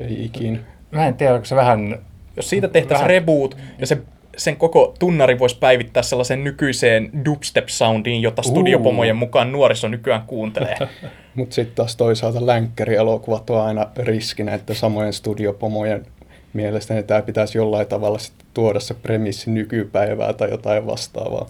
Ei 0.00 0.24
ikinä. 0.24 0.58
Mä 0.90 1.06
en 1.06 1.14
tiedä, 1.14 1.34
onko 1.34 1.44
se 1.44 1.56
vähän... 1.56 1.98
Jos 2.36 2.50
siitä 2.50 2.68
tehtäisiin 2.68 2.94
Vähän. 2.94 3.10
reboot 3.10 3.56
ja 3.78 3.86
se, 3.86 3.98
sen 4.36 4.56
koko 4.56 4.94
tunnari 4.98 5.38
voisi 5.38 5.58
päivittää 5.58 6.02
sellaisen 6.02 6.44
nykyiseen 6.44 7.10
dubstep-soundiin, 7.24 8.22
jota 8.22 8.42
studiopomojen 8.42 9.16
mukaan 9.16 9.52
nuoriso 9.52 9.88
nykyään 9.88 10.22
kuuntelee. 10.26 10.76
Mutta 11.34 11.54
sitten 11.54 11.74
taas 11.76 11.96
toisaalta 11.96 12.46
länkkärielokuvat 12.46 13.50
on 13.50 13.60
aina 13.60 13.86
riskinä, 13.96 14.54
että 14.54 14.74
samojen 14.74 15.12
studiopomojen 15.12 16.06
mielestä 16.54 16.94
niin 16.94 17.04
tämä 17.06 17.22
pitäisi 17.22 17.58
jollain 17.58 17.86
tavalla 17.86 18.18
sitten 18.18 18.46
tuoda 18.54 18.80
se 18.80 18.94
premissi 18.94 19.50
nykypäivää 19.50 20.32
tai 20.32 20.50
jotain 20.50 20.86
vastaavaa. 20.86 21.46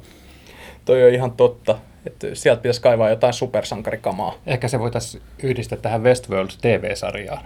Toi 0.85 1.05
on 1.05 1.15
ihan 1.15 1.33
totta. 1.33 1.79
Että 2.07 2.27
sieltä 2.35 2.63
pitäisi 2.63 2.81
kaivaa 2.81 3.11
jotain 3.11 3.33
supersankarikamaa. 3.33 4.35
Ehkä 4.47 4.69
se 4.69 4.79
voitaisiin 4.79 5.23
yhdistää 5.43 5.79
tähän 5.79 6.03
Westworld 6.03 6.51
TV-sarjaan. 6.61 7.45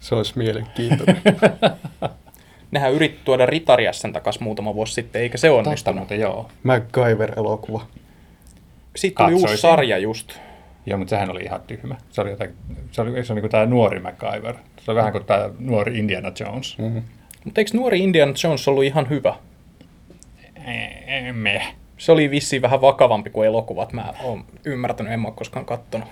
Se 0.00 0.14
olisi 0.14 0.32
mielenkiintoinen. 0.36 1.22
Nehän 2.70 2.92
yritti 2.92 3.20
tuoda 3.24 3.46
Ritariassen 3.46 4.12
takas 4.12 4.40
muutama 4.40 4.74
vuosi 4.74 4.92
sitten, 4.94 5.22
eikä 5.22 5.38
se 5.38 5.48
Totta 5.48 5.68
onnistunut. 5.70 5.98
muuten, 5.98 6.20
joo. 6.20 6.50
MacGyver-elokuva. 6.62 7.86
Sitten 8.96 9.26
tuli 9.26 9.34
uusi 9.34 9.42
Katsoisin. 9.44 9.62
sarja 9.62 9.98
just. 9.98 10.32
Joo, 10.86 10.98
mutta 10.98 11.10
sehän 11.10 11.30
oli 11.30 11.42
ihan 11.42 11.60
tyhmä. 11.66 11.96
Se 12.10 12.20
oli, 12.20 12.30
jotain, 12.30 12.54
se 12.90 13.02
oli, 13.02 13.24
se 13.24 13.32
oli 13.32 13.36
niin 13.36 13.42
kuin 13.42 13.50
tämä 13.50 13.66
nuori 13.66 14.00
MacGyver. 14.00 14.54
Se 14.84 14.90
oli 14.90 14.98
vähän 14.98 15.12
kuin 15.12 15.24
tämä 15.24 15.50
nuori 15.58 15.98
Indiana 15.98 16.32
Jones. 16.40 16.78
Mm-hmm. 16.78 17.02
Mutta 17.44 17.60
eikö 17.60 17.70
nuori 17.74 18.00
Indiana 18.00 18.32
Jones 18.44 18.68
ollut 18.68 18.84
ihan 18.84 19.08
hyvä? 19.10 19.34
Me. 21.32 21.62
Se 21.98 22.12
oli 22.12 22.30
vissiin 22.30 22.62
vähän 22.62 22.80
vakavampi 22.80 23.30
kuin 23.30 23.46
elokuvat. 23.46 23.92
Mä 23.92 24.14
oon 24.22 24.44
ymmärtänyt, 24.64 25.12
en 25.12 25.20
mä 25.20 25.28
oo 25.28 25.32
koskaan 25.32 25.66
kattonut. 25.66 26.08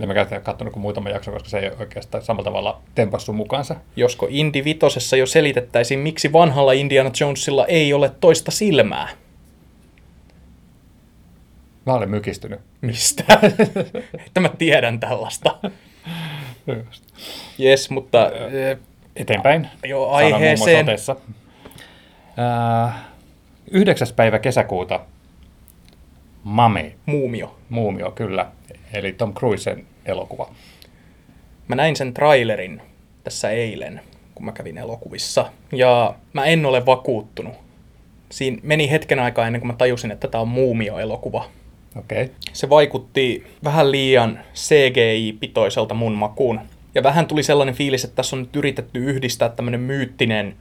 En 0.00 0.08
mä 0.08 0.14
katsonut 0.42 0.72
kuin 0.72 0.82
muutama 0.82 1.10
jakso, 1.10 1.32
koska 1.32 1.48
se 1.48 1.58
ei 1.58 1.70
oikeastaan 1.80 2.24
samalla 2.24 2.44
tavalla 2.44 2.80
tempassu 2.94 3.32
mukaansa. 3.32 3.76
Josko 3.96 4.26
Indi 4.30 4.64
Vitosessa 4.64 5.16
jo 5.16 5.26
selitettäisiin, 5.26 6.00
miksi 6.00 6.32
vanhalla 6.32 6.72
Indiana 6.72 7.10
Jonesilla 7.20 7.66
ei 7.66 7.92
ole 7.92 8.12
toista 8.20 8.50
silmää. 8.50 9.08
Mä 11.86 11.94
olen 11.94 12.10
mykistynyt. 12.10 12.60
Mistä? 12.80 13.24
että 14.26 14.40
mä 14.40 14.48
tiedän 14.48 15.00
tällaista. 15.00 15.58
Jes, 17.58 17.90
mutta 17.90 18.30
Eteenpäin. 19.16 19.68
Joo, 19.84 20.10
aiheeseen. 20.10 20.86
Ää, 22.36 23.04
9. 23.70 24.08
päivä 24.16 24.38
kesäkuuta 24.38 25.00
Mame, 26.44 26.92
muumio. 27.06 27.56
Muumio, 27.68 28.10
kyllä. 28.10 28.46
Eli 28.92 29.12
Tom 29.12 29.34
Cruisen 29.34 29.86
elokuva. 30.06 30.50
Mä 31.68 31.76
näin 31.76 31.96
sen 31.96 32.14
trailerin 32.14 32.82
tässä 33.24 33.50
eilen, 33.50 34.00
kun 34.34 34.44
mä 34.44 34.52
kävin 34.52 34.78
elokuvissa. 34.78 35.52
Ja 35.72 36.14
mä 36.32 36.44
en 36.44 36.66
ole 36.66 36.86
vakuuttunut. 36.86 37.54
Siinä 38.30 38.58
meni 38.62 38.90
hetken 38.90 39.18
aikaa 39.18 39.46
ennen 39.46 39.60
kuin 39.60 39.66
mä 39.66 39.76
tajusin, 39.78 40.10
että 40.10 40.28
tämä 40.28 40.42
on 40.42 40.48
muumio-elokuva. 40.48 41.44
Okei. 41.98 42.22
Okay. 42.24 42.34
Se 42.52 42.68
vaikutti 42.68 43.46
vähän 43.64 43.90
liian 43.90 44.38
CGI-pitoiselta 44.54 45.94
mun 45.94 46.12
makuun. 46.12 46.60
Ja 46.94 47.02
vähän 47.02 47.26
tuli 47.26 47.42
sellainen 47.42 47.74
fiilis, 47.74 48.04
että 48.04 48.16
tässä 48.16 48.36
on 48.36 48.42
nyt 48.42 48.56
yritetty 48.56 49.04
yhdistää 49.04 49.48
tämmöinen 49.48 49.80
myyttinen, 49.80 50.56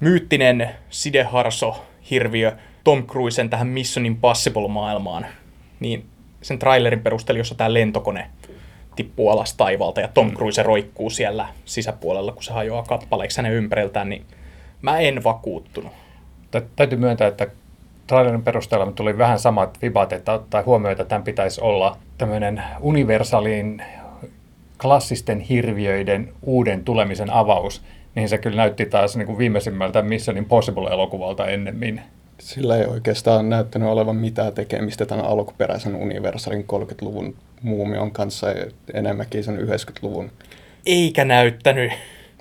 myyttinen 0.00 0.70
sideharso-hirviö 0.90 2.52
Tom 2.84 3.06
Cruisen 3.06 3.50
tähän 3.50 3.66
Mission 3.66 4.06
Impossible-maailmaan. 4.06 5.26
Niin 5.80 6.04
sen 6.42 6.58
trailerin 6.58 7.02
perusteella, 7.02 7.38
jossa 7.38 7.54
tämä 7.54 7.74
lentokone 7.74 8.30
tippuu 8.96 9.30
alas 9.30 9.54
taivalta 9.54 10.00
ja 10.00 10.08
Tom 10.08 10.32
Cruise 10.32 10.62
roikkuu 10.62 11.10
siellä 11.10 11.48
sisäpuolella, 11.64 12.32
kun 12.32 12.42
se 12.42 12.52
hajoaa 12.52 12.82
kappaleiksi 12.82 13.38
hänen 13.38 13.52
ympäriltään, 13.52 14.08
niin 14.08 14.24
mä 14.82 14.98
en 14.98 15.24
vakuuttunut. 15.24 15.92
Tä- 16.50 16.62
Täytyy 16.76 16.98
myöntää, 16.98 17.28
että 17.28 17.46
trailerin 18.06 18.42
perusteella 18.42 18.92
tuli 18.92 19.18
vähän 19.18 19.38
samat 19.38 19.78
vibat, 19.82 20.12
että 20.12 20.32
ottaa 20.32 20.62
huomioon, 20.62 20.92
että 20.92 21.04
tämän 21.04 21.22
pitäisi 21.22 21.60
olla 21.60 21.96
tämmöinen 22.18 22.62
universaalin 22.80 23.82
klassisten 24.82 25.40
hirviöiden 25.40 26.32
uuden 26.42 26.84
tulemisen 26.84 27.30
avaus, 27.30 27.82
niin 28.14 28.28
se 28.28 28.38
kyllä 28.38 28.56
näytti 28.56 28.86
taas 28.86 29.16
niin 29.16 29.26
kuin 29.26 29.38
viimeisimmältä 29.38 30.02
Mission 30.02 30.36
Impossible-elokuvalta 30.36 31.46
ennemmin. 31.46 32.00
Sillä 32.38 32.76
ei 32.76 32.86
oikeastaan 32.86 33.50
näyttänyt 33.50 33.88
olevan 33.88 34.16
mitään 34.16 34.52
tekemistä 34.52 35.06
tämän 35.06 35.24
alkuperäisen 35.24 35.94
Universalin 35.94 36.64
30-luvun 36.72 37.34
muumion 37.62 38.10
kanssa, 38.10 38.50
ja 38.50 38.66
enemmänkin 38.94 39.44
sen 39.44 39.58
90-luvun. 39.58 40.30
Eikä 40.86 41.24
näyttänyt. 41.24 41.92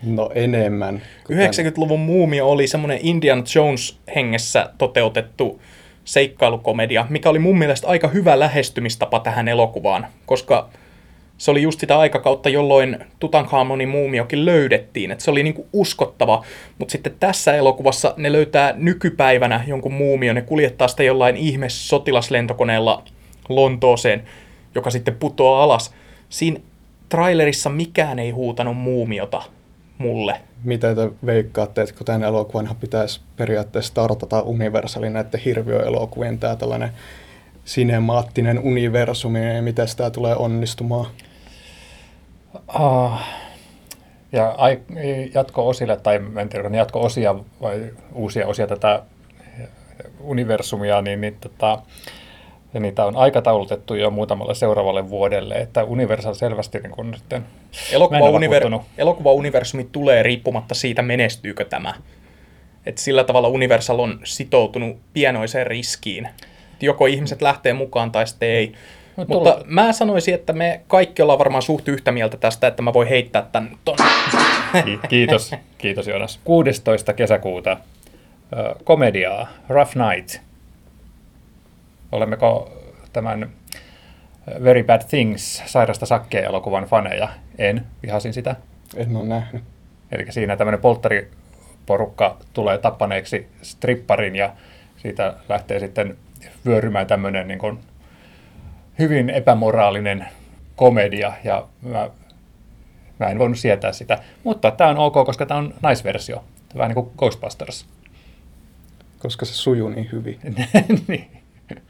No 0.05 0.29
enemmän. 0.36 1.01
kuin 1.27 1.39
tämän- 1.39 1.50
90-luvun 1.50 2.00
muumio 2.00 2.50
oli 2.50 2.67
semmoinen 2.67 3.00
Indiana 3.01 3.43
Jones 3.55 4.00
hengessä 4.15 4.69
toteutettu 4.77 5.62
seikkailukomedia, 6.05 7.05
mikä 7.10 7.29
oli 7.29 7.39
mun 7.39 7.57
mielestä 7.57 7.88
aika 7.88 8.07
hyvä 8.07 8.39
lähestymistapa 8.39 9.19
tähän 9.19 9.48
elokuvaan, 9.48 10.07
koska 10.25 10.69
se 11.38 11.51
oli 11.51 11.62
just 11.62 11.79
sitä 11.79 12.00
aikakautta, 12.00 12.50
jolloin 12.50 12.98
Tutankhamonin 13.19 13.89
muumiokin 13.89 14.45
löydettiin, 14.45 15.12
että 15.12 15.24
se 15.24 15.31
oli 15.31 15.43
niinku 15.43 15.67
uskottava, 15.74 16.43
mutta 16.79 16.91
sitten 16.91 17.15
tässä 17.19 17.55
elokuvassa 17.55 18.13
ne 18.17 18.31
löytää 18.31 18.74
nykypäivänä 18.77 19.63
jonkun 19.67 19.93
muumion, 19.93 20.36
ne 20.36 20.41
kuljettaa 20.41 20.88
sitä 20.88 21.03
jollain 21.03 21.38
ihme 21.38 21.69
sotilaslentokoneella 21.69 23.03
Lontooseen, 23.50 24.24
joka 24.75 24.89
sitten 24.89 25.15
putoaa 25.15 25.63
alas. 25.63 25.93
Siinä 26.29 26.60
trailerissa 27.10 27.69
mikään 27.69 28.19
ei 28.19 28.31
huutanut 28.31 28.77
muumiota 28.77 29.41
mulle. 29.98 30.42
Mitä 30.64 30.96
te 30.96 31.12
veikkaatte, 31.26 31.82
että 31.82 31.96
kun 31.96 32.06
tämän 32.06 32.24
elokuvanhan 32.24 32.76
pitäisi 32.76 33.22
periaatteessa 33.38 33.90
startata 33.90 34.42
Universalin 34.42 35.14
näiden 35.14 35.40
hirviöelokuvien 35.40 36.40
tämä 36.40 36.56
tällainen 36.56 36.90
sinemaattinen 37.66 38.60
universumi, 38.60 39.40
niin 39.40 39.64
miten 39.64 39.88
tämä 39.98 40.10
tulee 40.10 40.36
onnistumaan? 40.36 41.06
Ah, 42.68 43.28
ja 44.32 44.56
ai- 44.58 44.82
jatko-osille, 45.34 45.98
tai 45.98 46.22
en 46.42 46.50
tiedä, 46.50 46.78
jatko-osia 46.78 47.36
vai 47.62 47.92
uusia 48.14 48.48
osia 48.48 48.68
tätä 48.68 49.04
universumia, 50.20 51.02
niin, 51.02 51.22
niin 51.22 51.38
tota, 51.42 51.82
ja 52.74 52.80
niitä 52.80 53.06
on 53.06 53.15
aikataulutettu 53.15 53.96
jo 53.96 54.10
muutamalle 54.10 54.56
seuraavalle 54.56 55.10
vuodelle, 55.10 55.56
että 55.56 55.84
Universal 55.84 56.34
selvästi 56.34 56.80
niin 56.80 56.92
kun 56.92 57.12
nyt 57.12 57.44
Elokuva, 57.92 58.20
univer- 58.32 58.82
elokuva-universumi 58.98 59.88
tulee 59.92 60.24
riippumatta 60.24 60.75
siitä, 60.75 61.01
menestyykö 61.01 61.65
tämä. 61.65 61.94
Et 62.86 62.98
sillä 62.98 63.24
tavalla 63.24 63.48
Universal 63.48 64.00
on 64.00 64.20
sitoutunut 64.24 64.98
pienoiseen 65.13 65.68
riskiin. 65.68 66.25
Et 66.74 66.84
joko 66.84 67.06
ihmiset 67.06 67.42
lähtee 67.42 67.74
mukaan 67.74 68.12
tai 68.12 68.27
sitten 68.27 68.50
ei. 68.50 68.74
No, 69.18 69.25
Mutta 69.27 69.62
mä 69.65 69.94
sanoisin, 69.94 70.34
että 70.34 70.53
me 70.53 70.82
kaikki 70.88 71.22
ollaan 71.22 71.39
varmaan 71.39 71.62
suht 71.62 71.88
yhtä 71.88 72.12
mieltä 72.12 72.38
tästä, 72.38 72.68
että 72.68 72.82
mä 72.82 72.94
voin 72.94 73.08
heittää 73.08 73.48
tämän 73.51 73.77
ton. 73.86 73.96
Ki- 74.86 75.00
Kiitos, 75.10 75.51
kiitos 75.77 76.08
Joonas. 76.08 76.39
16. 76.44 77.13
kesäkuuta 77.13 77.77
komediaa 78.84 79.48
Rough 79.70 79.92
Night. 79.96 80.42
Olemmeko 82.13 82.72
tämän 83.13 83.43
ö, 83.43 84.63
Very 84.63 84.84
Bad 84.84 85.01
Things, 85.10 85.63
sairasta 85.65 86.05
sakkia 86.05 86.41
elokuvan 86.41 86.84
faneja? 86.84 87.29
En, 87.58 87.86
vihasin 88.03 88.34
sitä. 88.34 88.55
En 88.96 89.15
ole 89.15 89.25
nähnyt. 89.25 89.63
Eli 90.12 90.32
siinä 90.32 90.58
tämmöinen 90.58 90.82
polttariporukka 90.82 92.38
tulee 92.53 92.77
tappaneeksi 92.77 93.48
stripparin 93.62 94.36
ja 94.36 94.53
siitä 94.98 95.34
lähtee 95.50 95.79
sitten 95.79 96.17
vyörymään 96.65 97.08
tämmöinen 97.08 97.48
niin 97.48 97.60
kuin 97.60 97.79
hyvin 99.00 99.29
epämoraalinen 99.29 100.27
komedia 100.75 101.34
ja 101.43 101.67
mä, 101.82 102.10
mä 103.20 103.27
en 103.27 103.39
voinut 103.39 103.58
sietää 103.58 103.91
sitä. 103.91 104.17
Mutta 104.43 104.72
tämä 104.72 104.89
on 104.89 104.98
ok, 104.98 105.25
koska 105.25 105.46
tämä 105.46 105.58
on 105.58 105.74
naisversio. 105.82 106.43
Vähän 106.77 106.89
niin 106.89 107.03
kuin 107.03 107.12
Ghostbusters. 107.17 107.86
Koska 109.20 109.46
se 109.46 109.53
sujuu 109.53 109.89
niin 109.89 110.10
hyvin. 110.12 110.39
niin. 111.08 111.43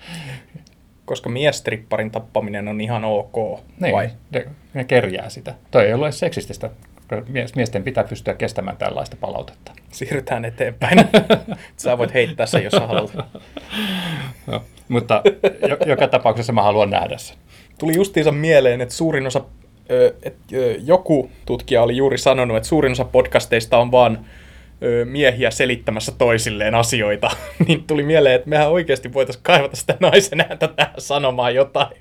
Koska 1.06 1.30
miestripparin 1.30 2.12
tappaminen 2.12 2.68
on 2.68 2.82
ihan 2.82 3.04
ok, 3.06 3.36
Niin, 3.80 3.94
vai? 3.96 4.10
ne, 4.32 4.46
ne 4.74 4.84
kerjää 4.84 5.30
sitä. 5.30 5.54
Toi 5.72 5.86
ei 5.86 5.94
ole 5.94 6.06
edes 6.06 6.20
seksististä. 6.20 6.70
miesten 7.56 7.84
pitää 7.84 8.04
pystyä 8.04 8.34
kestämään 8.34 8.78
tällaista 8.78 9.18
palautetta. 9.22 9.72
Siirrytään 9.92 10.46
eteenpäin. 10.46 10.98
Sä 11.78 11.98
voit 11.98 12.14
heittää 12.14 12.46
sen, 12.46 12.64
jos 12.64 12.72
sä 12.72 12.88
haluat. 12.88 13.14
No, 14.48 14.64
mutta 14.88 15.22
jo, 15.70 15.78
joka 15.86 16.08
tapauksessa 16.08 16.54
mä 16.54 16.64
haluan 16.64 16.90
nähdä 16.90 17.18
sen. 17.18 17.38
Tuli 17.80 17.96
justiinsa 17.96 18.32
mieleen, 18.32 18.82
että 18.82 18.94
suurin 18.96 19.28
osa, 19.28 19.42
ö, 19.92 20.16
et, 20.24 20.36
ö, 20.54 20.76
joku 20.84 21.32
tutkija 21.46 21.84
oli 21.84 21.98
juuri 21.98 22.18
sanonut, 22.18 22.58
että 22.58 22.70
suurin 22.70 22.92
osa 22.92 23.06
podcasteista 23.06 23.78
on 23.78 23.92
vaan 23.92 24.26
miehiä 25.06 25.52
selittämässä 25.52 26.12
toisilleen 26.18 26.76
asioita. 26.76 27.32
niin 27.68 27.84
tuli 27.84 28.04
mieleen, 28.04 28.36
että 28.36 28.50
mehän 28.50 28.70
oikeasti 28.72 29.14
voitaisiin 29.14 29.44
kaivata 29.44 29.76
sitä 29.76 29.98
naisen 30.00 30.42
ääntä 30.42 30.68
tähän 30.68 30.94
sanomaan 30.98 31.56
jotain 31.56 31.98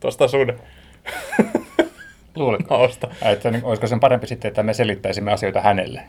tuosta 0.00 0.28
sun 0.28 0.52
Luuletko? 2.36 2.90
Että 3.22 3.50
niin, 3.50 3.64
olisiko 3.64 3.86
sen 3.86 4.00
parempi 4.00 4.26
sitten, 4.26 4.48
että 4.48 4.62
me 4.62 4.74
selittäisimme 4.74 5.32
asioita 5.32 5.60
hänelle? 5.60 6.02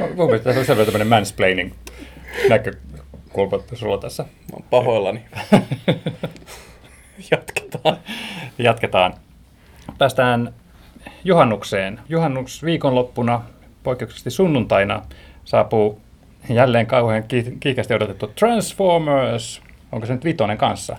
No, 0.00 0.06
Mun 0.14 0.26
mielestä 0.26 0.44
tässä 0.44 0.60
on 0.60 0.66
selvästi 0.66 0.92
tämmöinen 0.92 1.08
mansplaining 1.08 1.72
näkökulma 2.48 3.58
sulla 3.74 3.98
tässä. 3.98 4.22
Mä 4.22 4.28
oon 4.52 4.64
pahoillani. 4.70 5.24
Jatketaan. 8.58 9.10
Jatketaan. 9.10 9.26
Päästään 9.98 10.54
juhannukseen. 11.24 12.00
Juhannus 12.08 12.64
viikonloppuna, 12.64 13.42
poikkeuksellisesti 13.82 14.30
sunnuntaina, 14.30 15.02
saapuu 15.44 16.00
jälleen 16.48 16.86
kauhean 16.86 17.24
ki- 17.24 17.56
kiikästi 17.60 17.94
odotettu 17.94 18.26
Transformers. 18.26 19.62
Onko 19.92 20.06
se 20.06 20.12
nyt 20.12 20.24
vitonen 20.24 20.58
kanssa? 20.58 20.96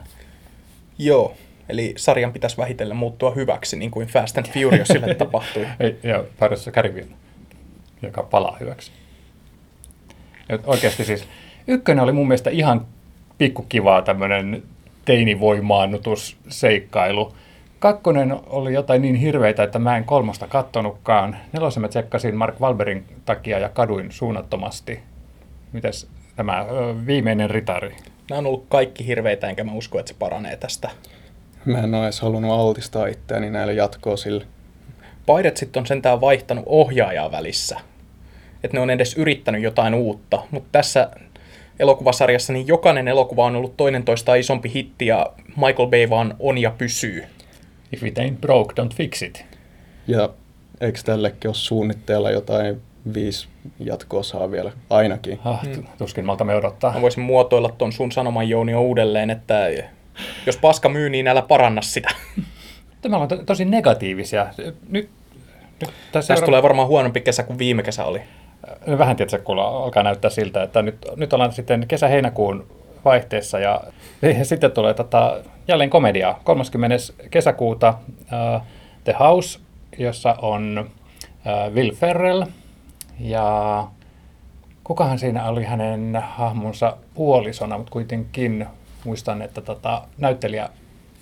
Joo, 0.97 1.35
eli 1.69 1.93
sarjan 1.97 2.33
pitäisi 2.33 2.57
vähitellen 2.57 2.97
muuttua 2.97 3.31
hyväksi, 3.31 3.77
niin 3.77 3.91
kuin 3.91 4.07
Fast 4.07 4.37
and 4.37 4.45
Furiousille 4.47 5.15
tapahtui. 5.23 5.67
Ei, 5.79 5.99
joo, 6.03 6.25
Pirates 6.39 6.67
of 6.67 6.73
Caribbean, 6.73 7.07
joka 8.01 8.23
palaa 8.23 8.57
hyväksi. 8.59 8.91
Ja 10.49 10.59
oikeasti 10.65 11.05
siis, 11.05 11.27
ykkönen 11.67 12.03
oli 12.03 12.11
mun 12.11 12.27
mielestä 12.27 12.49
ihan 12.49 12.85
pikkukivaa 13.37 14.01
tämmöinen 14.01 14.63
teinivoimaannutusseikkailu. 15.05 17.33
Kakkonen 17.79 18.39
oli 18.47 18.73
jotain 18.73 19.01
niin 19.01 19.15
hirveitä, 19.15 19.63
että 19.63 19.79
mä 19.79 19.97
en 19.97 20.03
kolmosta 20.03 20.47
kattonutkaan. 20.47 21.37
Nelosen 21.53 21.81
mä 21.81 21.87
tsekkasin 21.87 22.35
Mark 22.35 22.61
Valberin 22.61 23.05
takia 23.25 23.59
ja 23.59 23.69
kaduin 23.69 24.11
suunnattomasti. 24.11 24.99
Mites 25.71 26.07
tämä 26.35 26.65
viimeinen 27.05 27.49
ritari? 27.49 27.95
Nämä 28.29 28.39
on 28.39 28.45
ollut 28.45 28.65
kaikki 28.69 29.07
hirveitä, 29.07 29.47
enkä 29.47 29.63
mä 29.63 29.71
usko, 29.71 29.99
että 29.99 30.09
se 30.09 30.15
paranee 30.19 30.57
tästä. 30.57 30.89
Mä 31.65 31.79
en 31.79 31.95
ole 31.95 32.03
edes 32.03 32.21
halunnut 32.21 32.51
altistaa 32.51 33.07
itseäni 33.07 33.49
näille 33.49 33.73
jatkoosille. 33.73 34.45
Pairetsit 35.25 35.77
on 35.77 35.85
sentään 35.85 36.21
vaihtanut 36.21 36.63
ohjaajaa 36.67 37.31
välissä. 37.31 37.79
Että 38.63 38.77
ne 38.77 38.81
on 38.81 38.89
edes 38.89 39.17
yrittänyt 39.17 39.61
jotain 39.61 39.93
uutta. 39.93 40.43
Mutta 40.51 40.69
tässä 40.71 41.09
elokuvasarjassa 41.79 42.53
niin 42.53 42.67
jokainen 42.67 43.07
elokuva 43.07 43.45
on 43.45 43.55
ollut 43.55 43.77
toinen 43.77 44.03
toista 44.03 44.35
isompi 44.35 44.71
hitti 44.73 45.05
ja 45.05 45.31
Michael 45.55 45.89
Bay 45.89 46.09
vaan 46.09 46.35
on 46.39 46.57
ja 46.57 46.71
pysyy. 46.77 47.23
If 47.91 48.03
it 48.03 48.19
ain't 48.19 48.41
broke, 48.41 48.73
don't 48.81 48.95
fix 48.95 49.21
it. 49.21 49.45
Ja 50.07 50.29
eikö 50.81 50.99
tällekin 51.05 51.49
ole 51.49 51.55
suunnitteilla 51.55 52.31
jotain 52.31 52.81
viisi 53.13 53.47
jatkoosaa 53.79 54.51
vielä 54.51 54.71
ainakin? 54.89 55.39
Ah, 55.45 55.63
mm. 55.63 55.83
Tuskin 55.97 56.25
maltamme 56.25 56.55
odottaa. 56.55 56.93
Mä 56.93 57.01
voisin 57.01 57.23
muotoilla 57.23 57.69
ton 57.77 57.91
sun 57.91 58.11
sanoman 58.11 58.49
Jouni 58.49 58.75
uudelleen, 58.75 59.29
että 59.29 59.67
jos 60.45 60.57
paska 60.57 60.89
myy, 60.89 61.09
niin 61.09 61.27
älä 61.27 61.41
paranna 61.41 61.81
sitä. 61.81 62.09
Tämä 63.01 63.17
on 63.17 63.27
to- 63.27 63.43
tosi 63.43 63.65
negatiivisia. 63.65 64.47
Nyt, 64.57 64.75
nyt 64.89 65.09
tässä 66.11 66.33
Tästä 66.33 66.45
tulee 66.45 66.63
varmaan 66.63 66.87
huonompi 66.87 67.21
kesä 67.21 67.43
kuin 67.43 67.59
viime 67.59 67.83
kesä 67.83 68.05
oli. 68.05 68.21
vähän 68.97 69.15
tietysti 69.15 69.39
kun 69.39 69.59
alkaa 69.59 70.03
näyttää 70.03 70.31
siltä, 70.31 70.63
että 70.63 70.81
nyt, 70.81 71.05
nyt 71.15 71.33
ollaan 71.33 71.51
sitten 71.51 71.87
kesä-heinäkuun 71.87 72.67
vaihteessa 73.05 73.59
ja, 73.59 73.81
sitten 74.43 74.71
tulee 74.71 74.93
tota, 74.93 75.37
jälleen 75.67 75.89
komedia. 75.89 76.35
30. 76.43 76.95
kesäkuuta 77.31 77.93
uh, 78.09 78.61
The 79.03 79.15
House, 79.19 79.59
jossa 79.97 80.35
on 80.41 80.89
uh, 81.45 81.73
Will 81.73 81.91
Ferrell 81.91 82.43
ja 83.19 83.87
kukahan 84.83 85.19
siinä 85.19 85.49
oli 85.49 85.63
hänen 85.63 86.23
hahmonsa 86.29 86.97
puolisona, 87.13 87.77
mutta 87.77 87.91
kuitenkin 87.91 88.67
muistan, 89.03 89.41
että 89.41 89.61
tota, 89.61 90.01
näyttelijä, 90.17 90.69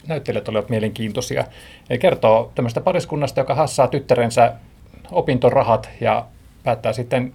näyttelijät 0.08 0.50
olivat 0.50 0.70
mielenkiintoisia. 0.70 1.46
Eli 1.90 2.00
kertoo 2.00 2.52
tämmöistä 2.56 2.82
pariskunnasta, 2.82 3.42
joka 3.42 3.56
hassaa 3.56 3.88
tyttärensä 3.88 4.54
opintorahat 5.12 5.90
ja 6.02 6.26
päättää 6.64 6.94
sitten 6.94 7.34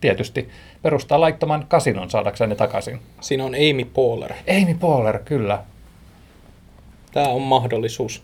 tietysti 0.00 0.48
perustaa 0.84 1.20
laittoman 1.20 1.66
kasinon 1.68 2.10
saadakseen 2.10 2.50
ne 2.50 2.56
takaisin. 2.56 3.00
Siinä 3.20 3.44
on 3.44 3.54
Amy 3.54 3.84
Poehler. 3.84 4.32
Amy 4.32 4.74
Poehler, 4.74 5.18
kyllä. 5.18 5.58
Tämä 7.12 7.28
on 7.28 7.42
mahdollisuus. 7.42 8.22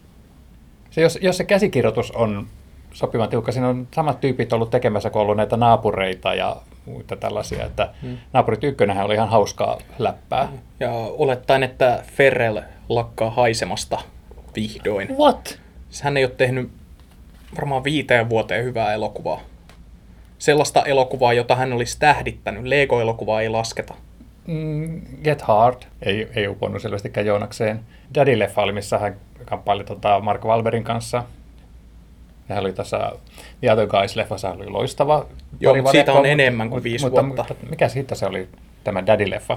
Se, 0.91 1.01
jos, 1.01 1.19
jos 1.23 1.37
se 1.37 1.45
käsikirjoitus 1.45 2.11
on 2.11 2.47
sopivan 2.93 3.29
tiukka, 3.29 3.53
siinä 3.53 3.69
on 3.69 3.89
samat 3.95 4.21
tyypit 4.21 4.53
ollut 4.53 4.71
tekemässä, 4.71 5.11
kun 5.11 5.23
ollut 5.23 5.37
näitä 5.37 5.57
naapureita 5.57 6.35
ja 6.35 6.57
muita 6.87 7.17
tällaisia, 7.17 7.67
että 7.67 7.89
hmm. 8.03 8.19
naapurit 8.33 8.65
ykkönenhän 8.65 9.07
oli 9.07 9.15
ihan 9.15 9.29
hauskaa 9.29 9.79
läppää. 9.99 10.49
Ja 10.81 10.91
olettaen, 10.93 11.63
että 11.63 12.03
Ferrell 12.13 12.61
lakkaa 12.89 13.31
haisemasta 13.31 13.99
vihdoin. 14.57 15.09
What? 15.19 15.59
Siis 15.91 16.03
Hän 16.03 16.17
ei 16.17 16.25
ole 16.25 16.33
tehnyt 16.37 16.71
varmaan 17.57 17.85
viiteen 17.85 18.31
vuoteen 18.31 18.65
hyvää 18.65 18.95
elokuvaa. 18.95 19.41
Sellaista 20.41 20.83
elokuvaa, 20.85 21.33
jota 21.33 21.57
hän 21.57 21.73
olisi 21.73 21.99
tähdittänyt. 21.99 22.65
Lego-elokuvaa 22.65 23.41
ei 23.41 23.49
lasketa. 23.49 23.95
Mm, 24.47 25.03
Get 25.25 25.43
Hard 25.43 25.83
ei, 26.03 26.29
ei 26.35 26.49
uponnut 26.49 26.83
selvästikään 26.83 27.27
Joonakseen. 27.27 27.81
Daddy-leffa 28.19 28.63
oli, 28.63 28.73
missä 28.73 28.99
hän 28.99 29.17
kamppaili 29.45 29.85
tota 29.85 30.21
Mark 30.21 30.45
Wahlbergin 30.45 30.85
kanssa. 30.85 31.17
Ja 32.49 32.55
hän 32.55 32.65
oli 32.65 32.73
tässä 32.73 33.13
The 33.61 33.73
Other 33.73 33.87
Guys-leffassa, 33.87 34.49
hän 34.49 34.57
oli 34.57 34.71
loistava. 34.71 35.27
Joo, 35.61 35.75
mutta 35.75 35.91
siitä 35.91 36.13
on 36.13 36.27
enemmän 36.27 36.71
kuin 36.71 36.83
viisi 36.83 37.05
mutta, 37.05 37.27
vuotta. 37.27 37.45
Mutta 37.49 37.67
mikä 37.71 37.89
siitä 37.89 38.15
se 38.15 38.27
oli, 38.27 38.49
tämä 38.85 39.01
Daddy-leffa? 39.01 39.57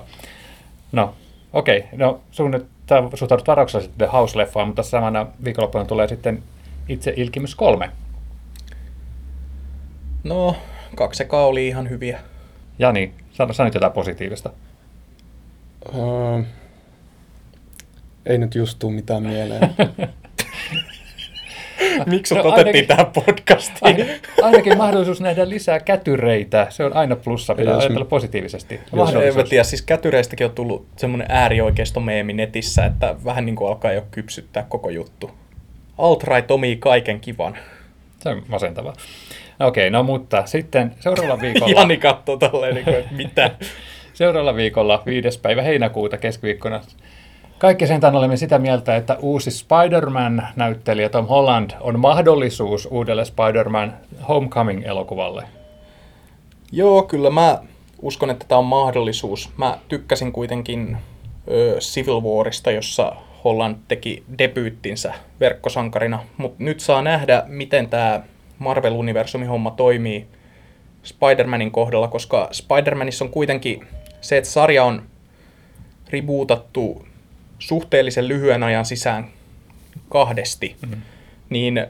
No, 0.91 1.13
okei. 1.53 1.77
Okay. 1.79 1.97
No, 1.97 2.21
sun 2.31 2.51
nyt 2.51 2.67
tää 2.85 3.03
suhtaudut 3.13 3.47
varauksellisesti 3.47 3.97
The 3.97 4.07
House-leffaan, 4.07 4.65
mutta 4.65 4.83
samana 4.83 5.27
viikonloppuna 5.43 5.85
tulee 5.85 6.07
sitten 6.07 6.43
itse 6.89 7.13
Ilkimys 7.17 7.55
3. 7.55 7.89
No, 10.23 10.55
kaksi 10.95 11.23
ekaa 11.23 11.45
oli 11.45 11.67
ihan 11.67 11.89
hyviä. 11.89 12.19
Jani, 12.79 13.13
sano, 13.31 13.53
sano 13.53 13.67
nyt 13.67 13.73
jotain 13.73 13.93
positiivista. 13.93 14.49
Uh, 15.93 16.45
ei 18.25 18.37
nyt 18.37 18.55
just 18.55 18.79
tuu 18.79 18.89
mitään 18.89 19.23
mieleen. 19.23 19.69
Miksi 22.05 22.35
No, 22.35 22.39
otettiin 22.41 22.57
ainakin- 22.67 22.87
tähän 22.87 23.05
podcastiin? 23.05 23.81
Ain, 23.81 24.07
ainakin 24.41 24.77
mahdollisuus 24.77 25.21
nähdä 25.21 25.49
lisää 25.49 25.79
kätyreitä. 25.79 26.67
Se 26.69 26.83
on 26.85 26.95
aina 26.95 27.15
plussa, 27.15 27.55
pitää 27.55 27.73
Jos- 27.73 27.83
ajatella 27.83 28.05
positiivisesti. 28.05 28.79
jos- 28.95 29.13
En 29.13 29.35
mä 29.35 29.43
tiedä, 29.43 29.63
siis 29.63 29.81
kätyreistäkin 29.81 30.47
on 30.47 30.53
tullut 30.53 30.87
semmoinen 30.97 31.27
äärioikeistomeemi 31.31 32.33
netissä, 32.33 32.85
että 32.85 33.15
vähän 33.25 33.45
niin 33.45 33.55
kuin 33.55 33.67
alkaa 33.69 33.91
jo 33.91 34.03
kypsyttää 34.11 34.65
koko 34.69 34.89
juttu. 34.89 35.31
Alt-right 35.97 36.51
omii 36.51 36.75
kaiken 36.75 37.19
kivan. 37.19 37.57
Se 38.19 38.29
on 38.29 38.43
masentavaa. 38.47 38.93
Okei, 39.59 39.89
no 39.89 40.03
mutta 40.03 40.43
sitten 40.45 40.95
seuraavalla 40.99 41.41
viikolla, 41.45 41.81
Jani 41.81 41.97
katsoo 41.97 42.37
tolleen, 42.37 42.75
niin 42.75 42.85
kuin, 42.85 42.97
että 42.97 43.13
mitä. 43.15 43.51
seuraavalla 44.13 44.55
viikolla 44.55 45.03
5. 45.05 45.39
päivä 45.39 45.61
heinäkuuta 45.61 46.17
keskiviikkona 46.17 46.81
kaikki 47.63 47.87
sentään 47.87 48.15
olemme 48.15 48.37
sitä 48.37 48.59
mieltä, 48.59 48.95
että 48.95 49.17
uusi 49.21 49.51
Spider-Man-näyttelijä 49.51 51.09
Tom 51.09 51.27
Holland 51.27 51.71
on 51.79 51.99
mahdollisuus 51.99 52.87
uudelle 52.91 53.25
Spider-Man 53.25 53.93
Homecoming-elokuvalle. 54.27 55.43
Joo, 56.71 57.03
kyllä 57.03 57.29
mä 57.29 57.59
uskon, 58.01 58.29
että 58.29 58.45
tämä 58.47 58.59
on 58.59 58.65
mahdollisuus. 58.65 59.49
Mä 59.57 59.77
tykkäsin 59.87 60.31
kuitenkin 60.31 60.97
ö, 61.51 61.77
Civil 61.79 62.21
Warista, 62.21 62.71
jossa 62.71 63.15
Holland 63.43 63.75
teki 63.87 64.23
debyyttinsä 64.37 65.13
verkkosankarina, 65.39 66.19
mutta 66.37 66.63
nyt 66.63 66.79
saa 66.79 67.01
nähdä, 67.01 67.43
miten 67.47 67.89
tämä 67.89 68.21
Marvel-universumin 68.63 69.47
homma 69.47 69.71
toimii. 69.71 70.27
Spider-Manin 71.03 71.71
kohdalla, 71.71 72.07
koska 72.07 72.49
Spider-Manissa 72.51 73.25
on 73.25 73.31
kuitenkin 73.31 73.87
se, 74.21 74.37
että 74.37 74.49
sarja 74.49 74.83
on 74.83 75.03
rebootattu 76.09 77.05
suhteellisen 77.59 78.27
lyhyen 78.27 78.63
ajan 78.63 78.85
sisään 78.85 79.27
kahdesti, 80.09 80.75
mm-hmm. 80.81 81.01
niin 81.49 81.87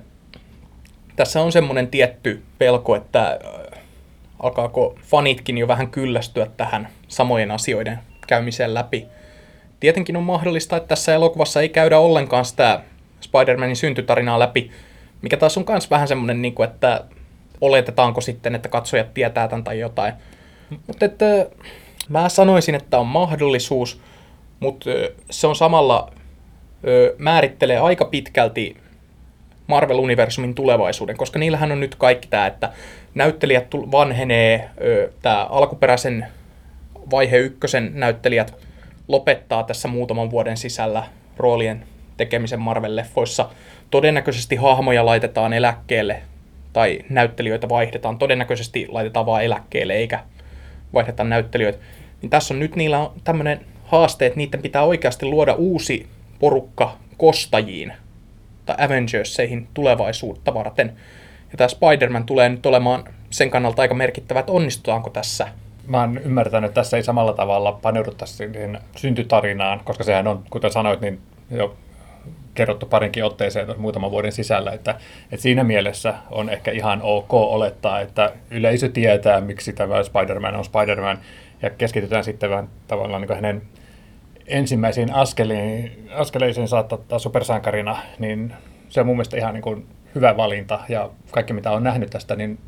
tässä 1.16 1.42
on 1.42 1.52
semmoinen 1.52 1.88
tietty 1.88 2.42
pelko, 2.58 2.96
että 2.96 3.40
äh, 3.46 3.80
alkaako 4.40 4.96
fanitkin 5.02 5.58
jo 5.58 5.68
vähän 5.68 5.90
kyllästyä 5.90 6.48
tähän 6.58 6.90
samojen 7.08 7.52
asioiden 7.52 8.00
käymiseen 8.28 8.74
läpi. 8.74 9.06
Tietenkin 9.80 10.18
on 10.18 10.24
mahdollista, 10.24 10.78
että 10.78 10.88
tässä 10.88 11.14
elokuvassa 11.14 11.62
ei 11.62 11.70
käydä 11.70 12.00
ollenkaan 12.00 12.46
sitä 12.46 12.82
Spider-Manin 13.22 13.76
syntytarinaa 13.76 14.40
läpi, 14.40 14.72
mikä 15.24 15.38
taas 15.38 15.58
on 15.58 15.66
myös 15.70 15.90
vähän 15.90 16.08
semmoinen, 16.08 16.42
niin 16.42 16.54
kuin, 16.54 16.70
että 16.70 17.04
oletetaanko 17.62 18.22
sitten, 18.22 18.56
että 18.56 18.70
katsojat 18.70 19.14
tietää 19.14 19.48
tämän 19.48 19.64
tai 19.64 19.80
jotain. 19.80 20.14
Mutta 20.88 21.06
että 21.06 21.26
mä 22.10 22.30
sanoisin, 22.30 22.76
että 22.76 23.00
on 23.00 23.08
mahdollisuus, 23.08 24.02
mutta 24.60 24.90
se 25.32 25.48
on 25.48 25.56
samalla 25.56 26.12
määrittelee 27.18 27.78
aika 27.78 28.06
pitkälti 28.06 28.78
Marvel-universumin 29.68 30.56
tulevaisuuden, 30.56 31.18
koska 31.18 31.40
niillähän 31.40 31.72
on 31.72 31.80
nyt 31.80 31.96
kaikki 31.96 32.28
tämä, 32.28 32.48
että 32.48 32.74
näyttelijät 33.16 33.68
vanhenee, 33.74 34.70
tämä 35.22 35.46
alkuperäisen 35.46 36.28
vaihe 37.12 37.38
ykkösen 37.38 37.92
näyttelijät 37.94 38.56
lopettaa 39.08 39.64
tässä 39.64 39.88
muutaman 39.88 40.32
vuoden 40.32 40.58
sisällä 40.58 41.04
roolien 41.38 41.86
tekemisen 42.26 42.60
Marvel-leffoissa. 42.60 43.46
Todennäköisesti 43.92 44.56
hahmoja 44.56 45.06
laitetaan 45.06 45.54
eläkkeelle 45.54 46.22
tai 46.74 47.00
näyttelijöitä 47.10 47.70
vaihdetaan. 47.70 48.18
Todennäköisesti 48.18 48.88
laitetaan 48.90 49.26
vaan 49.26 49.44
eläkkeelle 49.44 49.94
eikä 49.94 50.20
vaihdeta 50.94 51.24
näyttelijöitä. 51.24 51.80
Niin 52.22 52.30
tässä 52.30 52.54
on 52.54 52.60
nyt 52.60 52.76
niillä 52.76 53.00
on 53.00 53.12
tämmöinen 53.24 53.66
haaste, 53.86 54.26
että 54.26 54.38
niiden 54.38 54.62
pitää 54.62 54.84
oikeasti 54.84 55.26
luoda 55.26 55.54
uusi 55.54 56.08
porukka 56.40 56.98
kostajiin 57.18 57.94
tai 58.66 58.76
Avengersseihin 58.80 59.68
tulevaisuutta 59.74 60.54
varten. 60.54 60.94
Ja 61.52 61.58
tämä 61.58 61.68
Spider-Man 61.68 62.26
tulee 62.26 62.50
nyt 62.50 62.66
olemaan 62.66 63.04
sen 63.30 63.50
kannalta 63.50 63.82
aika 63.82 63.94
merkittävä, 63.94 64.40
että 64.40 64.52
onnistutaanko 64.52 65.10
tässä. 65.10 65.48
Mä 65.88 66.00
oon 66.00 66.18
ymmärtänyt, 66.18 66.68
että 66.68 66.82
tässä 66.82 66.98
ei 66.98 67.04
samalla 67.04 67.34
tavalla 67.34 67.72
paneuduttaisi 67.72 68.34
siihen 68.34 68.80
syntytarinaan, 68.96 69.82
koska 69.84 70.04
sehän 70.04 70.28
on, 70.28 70.44
kuten 70.50 70.72
sanoit, 70.72 71.02
niin 71.02 71.20
jo 71.52 71.76
kerrottu 72.56 72.86
parinkin 72.86 73.26
otteeseen 73.26 73.68
muutaman 73.78 74.12
vuoden 74.12 74.32
sisällä, 74.32 74.72
että, 74.72 74.96
että 75.32 75.42
siinä 75.42 75.64
mielessä 75.64 76.14
on 76.32 76.50
ehkä 76.50 76.72
ihan 76.72 77.00
ok 77.02 77.34
olettaa, 77.34 78.00
että 78.00 78.32
yleisö 78.52 78.90
tietää, 78.90 79.42
miksi 79.42 79.74
tämä 79.74 80.04
Spider-Man 80.04 80.56
on 80.56 80.66
Spider-Man, 80.66 81.20
ja 81.62 81.70
keskitytään 81.70 82.24
sitten 82.24 82.50
vähän 82.50 82.70
tavallaan 82.88 83.22
niin 83.22 83.36
hänen 83.36 83.62
ensimmäisiin 84.48 85.14
askeleisiin 86.14 86.68
saattaa 86.68 87.20
supersankarina, 87.20 87.98
niin 88.20 88.54
se 88.90 89.00
on 89.00 89.06
mun 89.06 89.16
mielestä 89.16 89.38
ihan 89.38 89.54
niin 89.54 89.62
kuin 89.62 89.88
hyvä 90.16 90.38
valinta, 90.38 90.80
ja 90.90 91.10
kaikki 91.32 91.54
mitä 91.54 91.72
on 91.72 91.84
nähnyt 91.84 92.10
tästä, 92.10 92.36
niin 92.36 92.60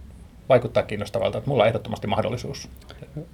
vaikuttaa 0.49 0.83
kiinnostavalta, 0.83 1.37
että 1.37 1.49
mulla 1.49 1.63
on 1.63 1.67
ehdottomasti 1.67 2.07
mahdollisuus. 2.07 2.69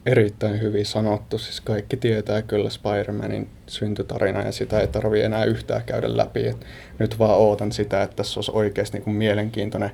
Erittäin 0.06 0.62
hyvin 0.62 0.86
sanottu. 0.86 1.38
Siis 1.38 1.62
kaikki 1.62 1.98
tietää 1.98 2.42
kyllä 2.42 2.70
Spider-Manin 2.70 3.48
syntytarina 3.68 4.42
ja 4.42 4.52
sitä 4.52 4.80
ei 4.80 4.88
tarvitse 4.88 5.26
enää 5.26 5.44
yhtään 5.44 5.84
käydä 5.86 6.18
läpi. 6.18 6.48
Et 6.48 6.66
nyt 7.00 7.20
vaan 7.20 7.38
ootan 7.38 7.72
sitä, 7.72 8.04
että 8.04 8.16
tässä 8.16 8.38
olisi 8.38 8.52
oikeasti 8.54 8.98
niin 8.98 9.04
kuin 9.04 9.16
mielenkiintoinen 9.16 9.92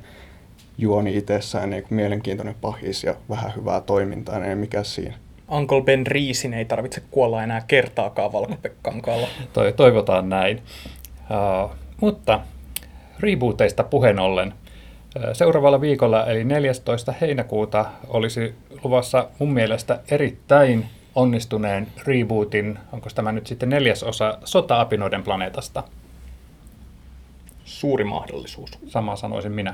juoni 0.78 1.18
itsessään, 1.18 1.70
niin 1.70 1.84
kuin 1.84 1.96
mielenkiintoinen 1.96 2.56
pahis 2.62 3.04
ja 3.04 3.16
vähän 3.30 3.56
hyvää 3.56 3.82
toimintaa, 3.82 4.40
niin 4.40 4.58
mikä 4.58 4.84
siinä. 4.84 5.16
Uncle 5.52 5.82
Ben 5.82 6.08
Reesin 6.08 6.54
ei 6.54 6.66
tarvitse 6.66 7.02
kuolla 7.12 7.44
enää 7.44 7.62
kertaakaan 7.68 8.34
valkopekkankaalla. 8.34 9.28
Toivotaan 9.76 10.30
näin. 10.30 10.62
Uh, 11.64 11.72
mutta 12.02 12.40
rebooteista 13.20 13.84
puheen 13.84 14.20
ollen– 14.20 14.54
Seuraavalla 15.34 15.82
viikolla, 15.82 16.26
eli 16.26 16.44
14. 16.44 17.14
heinäkuuta, 17.22 17.86
olisi 18.08 18.56
luvassa 18.84 19.30
mun 19.40 19.54
mielestä 19.54 20.00
erittäin 20.12 20.86
onnistuneen 21.16 21.88
rebootin, 22.06 22.80
onko 22.92 23.10
tämä 23.16 23.32
nyt 23.32 23.48
sitten 23.48 23.70
neljäs 23.70 24.04
osa 24.04 24.38
Sota-apinoiden 24.44 25.24
planeetasta? 25.24 25.84
Suuri 27.66 28.04
mahdollisuus. 28.04 28.72
Samaa 28.88 29.16
sanoisin 29.16 29.52
minä. 29.52 29.74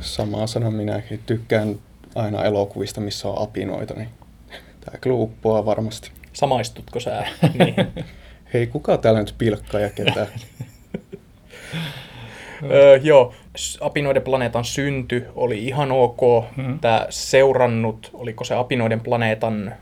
Samaa 0.00 0.46
sanon 0.46 0.74
minäkin. 0.74 1.20
Tykkään 1.26 1.78
aina 2.14 2.44
elokuvista, 2.44 3.00
missä 3.00 3.28
on 3.28 3.42
apinoita, 3.42 3.94
niin 3.94 4.08
tämä 4.84 4.98
kyllä 5.00 5.16
uppoaa 5.16 5.66
varmasti. 5.66 6.10
Samaistutko 6.32 7.00
sä 7.00 7.26
niin. 7.58 7.74
Hei, 8.54 8.66
kuka 8.66 8.98
täällä 8.98 9.20
nyt 9.20 9.34
pilkkaa 9.38 9.80
ja 9.80 9.90
ketään? 9.90 10.26
öö, 12.62 12.96
joo, 12.96 13.34
Apinoiden 13.80 14.22
planeetan 14.22 14.64
synty 14.64 15.26
oli 15.34 15.64
ihan 15.64 15.92
ok. 15.92 16.20
Hmm. 16.56 16.78
Tämä 16.78 17.06
seurannut, 17.10 18.10
oliko 18.14 18.44
se 18.44 18.54
Apinoiden 18.54 19.00
planeetan 19.00 19.74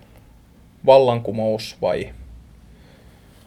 vallankumous 0.86 1.76
vai? 1.82 2.10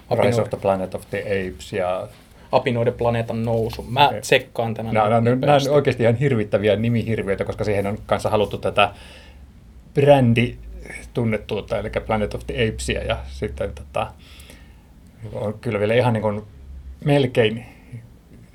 Apinoiden... 0.09 0.25
Rise 0.25 0.41
of 0.41 0.49
the 0.49 0.57
Planet 0.57 0.95
of 0.95 1.01
the 1.09 1.19
Apes 1.19 1.73
ja... 1.73 2.07
Apinoiden 2.51 2.93
planeetan 2.93 3.45
nousu. 3.45 3.83
Mä 3.83 4.07
okay. 4.07 4.21
tsekkaan 4.21 4.73
tämän. 4.73 4.93
Nämä, 4.93 5.09
nämä, 5.09 5.35
nämä 5.35 5.53
on 5.53 5.69
oikeasti 5.69 6.03
ihan 6.03 6.15
hirvittäviä 6.15 6.75
nimihirviöitä, 6.75 7.45
koska 7.45 7.63
siihen 7.63 7.87
on 7.87 7.97
kanssa 8.05 8.29
haluttu 8.29 8.57
tätä 8.57 8.91
brändi 9.93 10.55
tunnettuutta, 11.13 11.77
eli 11.77 11.89
Planet 12.05 12.33
of 12.33 12.41
the 12.47 12.53
Apesia, 12.53 13.03
ja 13.03 13.17
sitten 13.27 13.71
tota, 13.73 14.07
on 15.33 15.53
kyllä 15.61 15.79
vielä 15.79 15.93
ihan 15.93 16.13
niin 16.13 16.21
kuin 16.21 16.41
melkein 17.05 17.65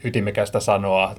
ytimekästä 0.05 0.61
sanoa, 0.61 1.15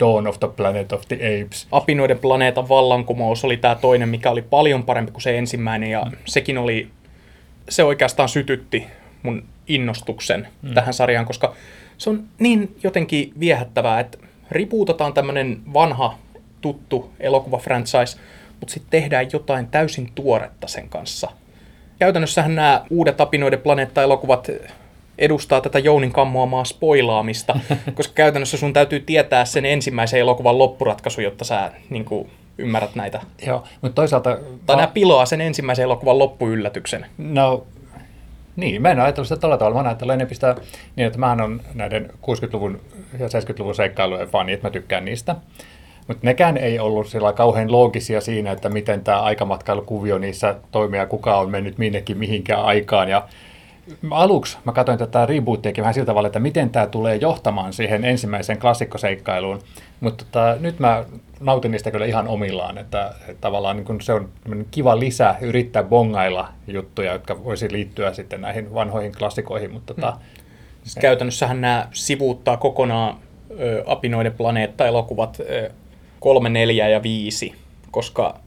Dawn 0.00 0.26
of 0.26 0.40
the 0.40 0.48
Planet 0.56 0.92
of 0.92 1.02
the 1.08 1.16
Apes. 1.16 1.66
Apinoiden 1.72 2.18
planeetan 2.18 2.68
vallankumous 2.68 3.44
oli 3.44 3.56
tämä 3.56 3.74
toinen, 3.74 4.08
mikä 4.08 4.30
oli 4.30 4.42
paljon 4.42 4.82
parempi 4.82 5.12
kuin 5.12 5.22
se 5.22 5.38
ensimmäinen, 5.38 5.90
ja 5.90 6.02
mm. 6.04 6.16
sekin 6.24 6.58
oli, 6.58 6.88
se 7.68 7.84
oikeastaan 7.84 8.28
sytytti 8.28 8.86
mun 9.22 9.44
innostuksen 9.68 10.48
mm. 10.62 10.74
tähän 10.74 10.94
sarjaan, 10.94 11.26
koska 11.26 11.54
se 11.98 12.10
on 12.10 12.22
niin 12.38 12.76
jotenkin 12.82 13.32
viehättävää, 13.40 14.00
että 14.00 14.18
ripuutataan 14.50 15.14
tämmöinen 15.14 15.60
vanha, 15.72 16.18
tuttu 16.60 17.10
elokuva-franchise, 17.20 18.18
mutta 18.60 18.74
sitten 18.74 18.90
tehdään 18.90 19.26
jotain 19.32 19.66
täysin 19.66 20.12
tuoretta 20.14 20.68
sen 20.68 20.88
kanssa. 20.88 21.30
Käytännössähän 21.98 22.54
nämä 22.54 22.84
uudet 22.90 23.20
Apinoiden 23.20 23.60
planeetta-elokuvat 23.60 24.50
edustaa 25.18 25.60
tätä 25.60 25.78
Jounin 25.78 26.12
kammoamaa 26.12 26.64
spoilaamista, 26.64 27.58
koska 27.94 28.14
käytännössä 28.14 28.56
sun 28.56 28.72
täytyy 28.72 29.00
tietää 29.00 29.44
sen 29.44 29.64
ensimmäisen 29.64 30.20
elokuvan 30.20 30.58
loppuratkaisu, 30.58 31.20
jotta 31.20 31.44
sä 31.44 31.72
niin 31.90 32.04
kuin, 32.04 32.30
ymmärrät 32.58 32.94
näitä. 32.94 33.20
Joo, 33.46 33.64
mutta 33.80 33.94
toisaalta... 33.94 34.38
Tai 34.66 34.76
nämä 34.76 34.86
piloaa 34.86 35.26
sen 35.26 35.40
ensimmäisen 35.40 35.82
elokuvan 35.82 36.18
loppuyllätyksen. 36.18 37.06
No, 37.18 37.66
niin, 38.56 38.82
mä 38.82 38.90
en 38.90 39.00
ajatellut 39.00 39.28
sitä 39.28 39.40
tällä 39.40 39.56
tavalla. 39.56 39.82
Mä 39.82 39.88
ajattelen 39.88 40.28
sitä 40.32 40.56
niin, 40.96 41.06
että 41.06 41.18
mä 41.18 41.32
on 41.32 41.60
näiden 41.74 42.10
60-luvun 42.14 42.80
ja 43.18 43.26
70-luvun 43.26 43.74
seikkailujen 43.74 44.28
fani, 44.28 44.52
että 44.52 44.66
mä 44.66 44.72
tykkään 44.72 45.04
niistä. 45.04 45.36
Mutta 46.08 46.26
nekään 46.26 46.56
ei 46.56 46.78
ollut 46.78 47.08
sillä 47.08 47.32
kauhean 47.32 47.72
loogisia 47.72 48.20
siinä, 48.20 48.52
että 48.52 48.68
miten 48.68 49.04
tämä 49.04 49.22
aikamatkailu-kuvio 49.22 50.18
niissä 50.18 50.54
toimii 50.70 51.00
ja 51.00 51.06
kuka 51.06 51.36
on 51.38 51.50
mennyt 51.50 51.78
minnekin 51.78 52.18
mihinkään 52.18 52.64
aikaan. 52.64 53.08
Ja 53.08 53.28
aluksi 54.10 54.58
mä 54.64 54.72
katsoin 54.72 54.98
tätä 54.98 55.26
rebootiakin 55.26 55.82
vähän 55.82 55.94
sillä 55.94 56.06
tavalla, 56.06 56.26
että 56.26 56.40
miten 56.40 56.70
tämä 56.70 56.86
tulee 56.86 57.16
johtamaan 57.16 57.72
siihen 57.72 58.04
ensimmäiseen 58.04 58.58
klassikkoseikkailuun, 58.58 59.62
mutta 60.00 60.24
tota, 60.24 60.56
nyt 60.60 60.78
mä 60.78 61.04
nautin 61.40 61.70
niistä 61.70 61.90
kyllä 61.90 62.06
ihan 62.06 62.28
omillaan, 62.28 62.78
että, 62.78 63.14
että 63.20 63.40
tavallaan 63.40 63.76
niin 63.76 64.00
se 64.00 64.12
on 64.12 64.28
kiva 64.70 64.98
lisä 64.98 65.34
yrittää 65.40 65.82
bongailla 65.82 66.48
juttuja, 66.66 67.12
jotka 67.12 67.44
voisi 67.44 67.72
liittyä 67.72 68.12
sitten 68.12 68.40
näihin 68.40 68.74
vanhoihin 68.74 69.12
klassikoihin, 69.18 69.72
mutta 69.72 69.94
tota, 69.94 70.10
hmm. 70.10 70.44
Siis 70.84 70.96
käytännössähän 71.00 71.60
nämä 71.60 71.88
sivuuttaa 71.92 72.56
kokonaan 72.56 73.16
ö, 73.60 73.82
Apinoiden 73.86 74.32
planeetta-elokuvat 74.32 75.40
ö, 75.40 75.70
3, 76.20 76.48
4 76.48 76.88
ja 76.88 77.02
5, 77.02 77.54
koska 77.90 78.40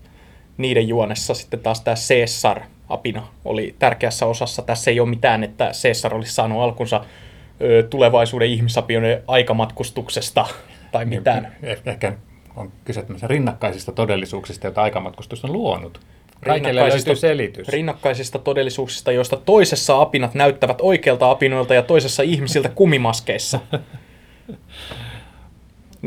niiden 0.57 0.87
juonessa 0.87 1.33
sitten 1.33 1.59
taas 1.59 1.81
tämä 1.81 1.95
Caesar 1.95 2.61
apina 2.89 3.27
oli 3.45 3.75
tärkeässä 3.79 4.25
osassa. 4.25 4.61
Tässä 4.61 4.91
ei 4.91 4.99
ole 4.99 5.09
mitään, 5.09 5.43
että 5.43 5.71
Caesar 5.81 6.15
olisi 6.15 6.33
saanut 6.33 6.61
alkunsa 6.61 7.05
ö, 7.61 7.83
tulevaisuuden 7.89 8.49
ihmisapioiden 8.49 9.23
aikamatkustuksesta 9.27 10.45
tai 10.91 11.05
niin, 11.05 11.19
mitään. 11.19 11.55
Ehkä 11.63 12.13
on 12.55 12.71
kyse 12.85 13.05
rinnakkaisista 13.23 13.91
todellisuuksista, 13.91 14.67
joita 14.67 14.81
aikamatkustus 14.81 15.45
on 15.45 15.53
luonut. 15.53 15.99
Rinnakkaisista, 16.43 17.15
selitys. 17.15 17.67
rinnakkaisista 17.67 18.39
todellisuuksista, 18.39 19.11
joista 19.11 19.37
toisessa 19.37 20.01
apinat 20.01 20.33
näyttävät 20.33 20.77
oikealta 20.81 21.31
apinoilta 21.31 21.73
ja 21.73 21.81
toisessa 21.81 22.23
ihmisiltä 22.23 22.69
kumimaskeissa. 22.69 23.59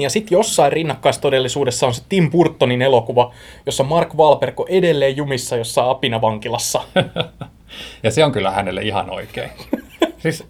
Niin 0.00 0.04
ja 0.04 0.10
sitten 0.10 0.36
jossain 0.36 0.72
rinnakkaistodellisuudessa 0.72 1.86
on 1.86 1.94
se 1.94 2.02
Tim 2.08 2.30
Burtonin 2.30 2.82
elokuva, 2.82 3.32
jossa 3.66 3.84
Mark 3.84 4.14
Wahlberg 4.14 4.60
on 4.60 4.66
edelleen 4.68 5.16
jumissa 5.16 5.56
jossain 5.56 5.90
apinavankilassa. 5.90 6.82
Ja 8.02 8.10
se 8.10 8.24
on 8.24 8.32
kyllä 8.32 8.50
hänelle 8.50 8.82
ihan 8.82 9.10
oikein. 9.10 9.50
siis, 10.22 10.44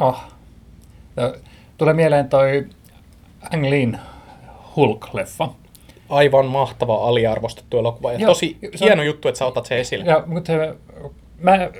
oh. 0.00 0.20
Tulee 1.78 1.94
mieleen 1.94 2.28
toi 2.28 2.66
Ang 3.54 3.70
Leein 3.70 3.98
Hulk-leffa. 4.76 5.48
Aivan 6.08 6.46
mahtava 6.46 6.94
aliarvostettu 7.08 7.78
elokuva. 7.78 8.12
Ja 8.12 8.18
Joo, 8.18 8.30
tosi 8.30 8.58
se 8.62 8.84
on- 8.84 8.88
hieno 8.88 9.02
juttu, 9.02 9.28
että 9.28 9.38
sä 9.38 9.46
otat 9.46 9.66
sen 9.66 9.78
esille. 9.78 10.04
Ja, 10.04 10.22
mutta 10.26 10.52
se, 10.52 10.74
mä 11.38 11.70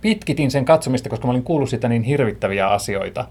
pitkitin 0.00 0.50
sen 0.50 0.64
katsomista, 0.64 1.08
koska 1.08 1.26
mä 1.26 1.30
olin 1.30 1.42
kuullut 1.42 1.68
siitä 1.70 1.88
niin 1.88 2.02
hirvittäviä 2.02 2.68
asioita. 2.68 3.24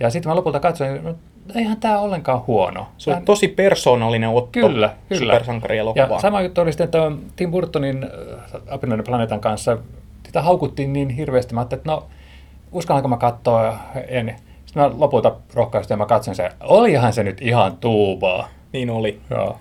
Ja 0.00 0.10
sitten 0.10 0.30
mä 0.30 0.36
lopulta 0.36 0.60
katsoin, 0.60 0.96
että 0.96 1.14
eihän 1.54 1.76
tämä 1.80 1.98
ollenkaan 2.00 2.42
huono. 2.46 2.86
Se 2.98 3.10
on 3.14 3.24
tosi 3.24 3.48
persoonallinen 3.48 4.28
otto 4.28 4.48
Kyllä, 4.52 4.94
kyllä. 5.08 5.32
supersankarielokuvaan. 5.34 6.10
Ja 6.10 6.18
sama 6.18 6.40
juttu 6.42 6.60
oli 6.60 6.72
sitten, 6.72 6.84
että 6.84 6.98
Tim 7.36 7.50
Burtonin 7.50 8.04
äh, 8.04 8.60
Apinoiden 8.70 9.04
planeetan 9.06 9.40
kanssa, 9.40 9.78
sitä 10.26 10.42
haukuttiin 10.42 10.92
niin 10.92 11.08
hirveästi, 11.10 11.54
mä 11.54 11.60
ajattelin, 11.60 11.80
että 11.80 11.90
no, 11.92 12.06
uskallanko 12.72 13.08
mä 13.08 13.16
katsoa, 13.16 13.78
en. 14.08 14.34
Sitten 14.66 14.82
mä 14.82 14.90
lopulta 14.98 15.36
rohkaistuin 15.54 15.94
ja 15.94 15.98
mä 15.98 16.06
katson 16.06 16.34
sen, 16.34 16.52
olihan 16.60 17.12
se 17.12 17.22
nyt 17.22 17.42
ihan 17.42 17.76
tuubaa. 17.76 18.48
Niin 18.72 18.90
oli. 18.90 19.20
Joo, 19.30 19.56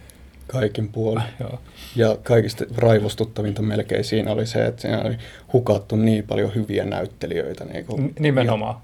Kaikin 0.48 0.90
puolin. 0.90 1.24
joo. 1.40 1.60
Ja 1.96 2.18
kaikista 2.24 2.66
raivostuttavinta 2.78 3.62
melkein 3.62 4.04
siinä 4.04 4.32
oli 4.32 4.46
se, 4.46 4.66
että 4.66 4.82
siinä 4.82 5.02
oli 5.02 5.18
hukattu 5.54 5.96
niin 5.96 6.28
paljon 6.28 6.56
hyviä 6.56 6.86
näyttelijöitä. 6.86 7.66
Niin 7.66 7.86
kuin, 7.86 8.04
N- 8.06 8.14
Nimenomaan. 8.20 8.76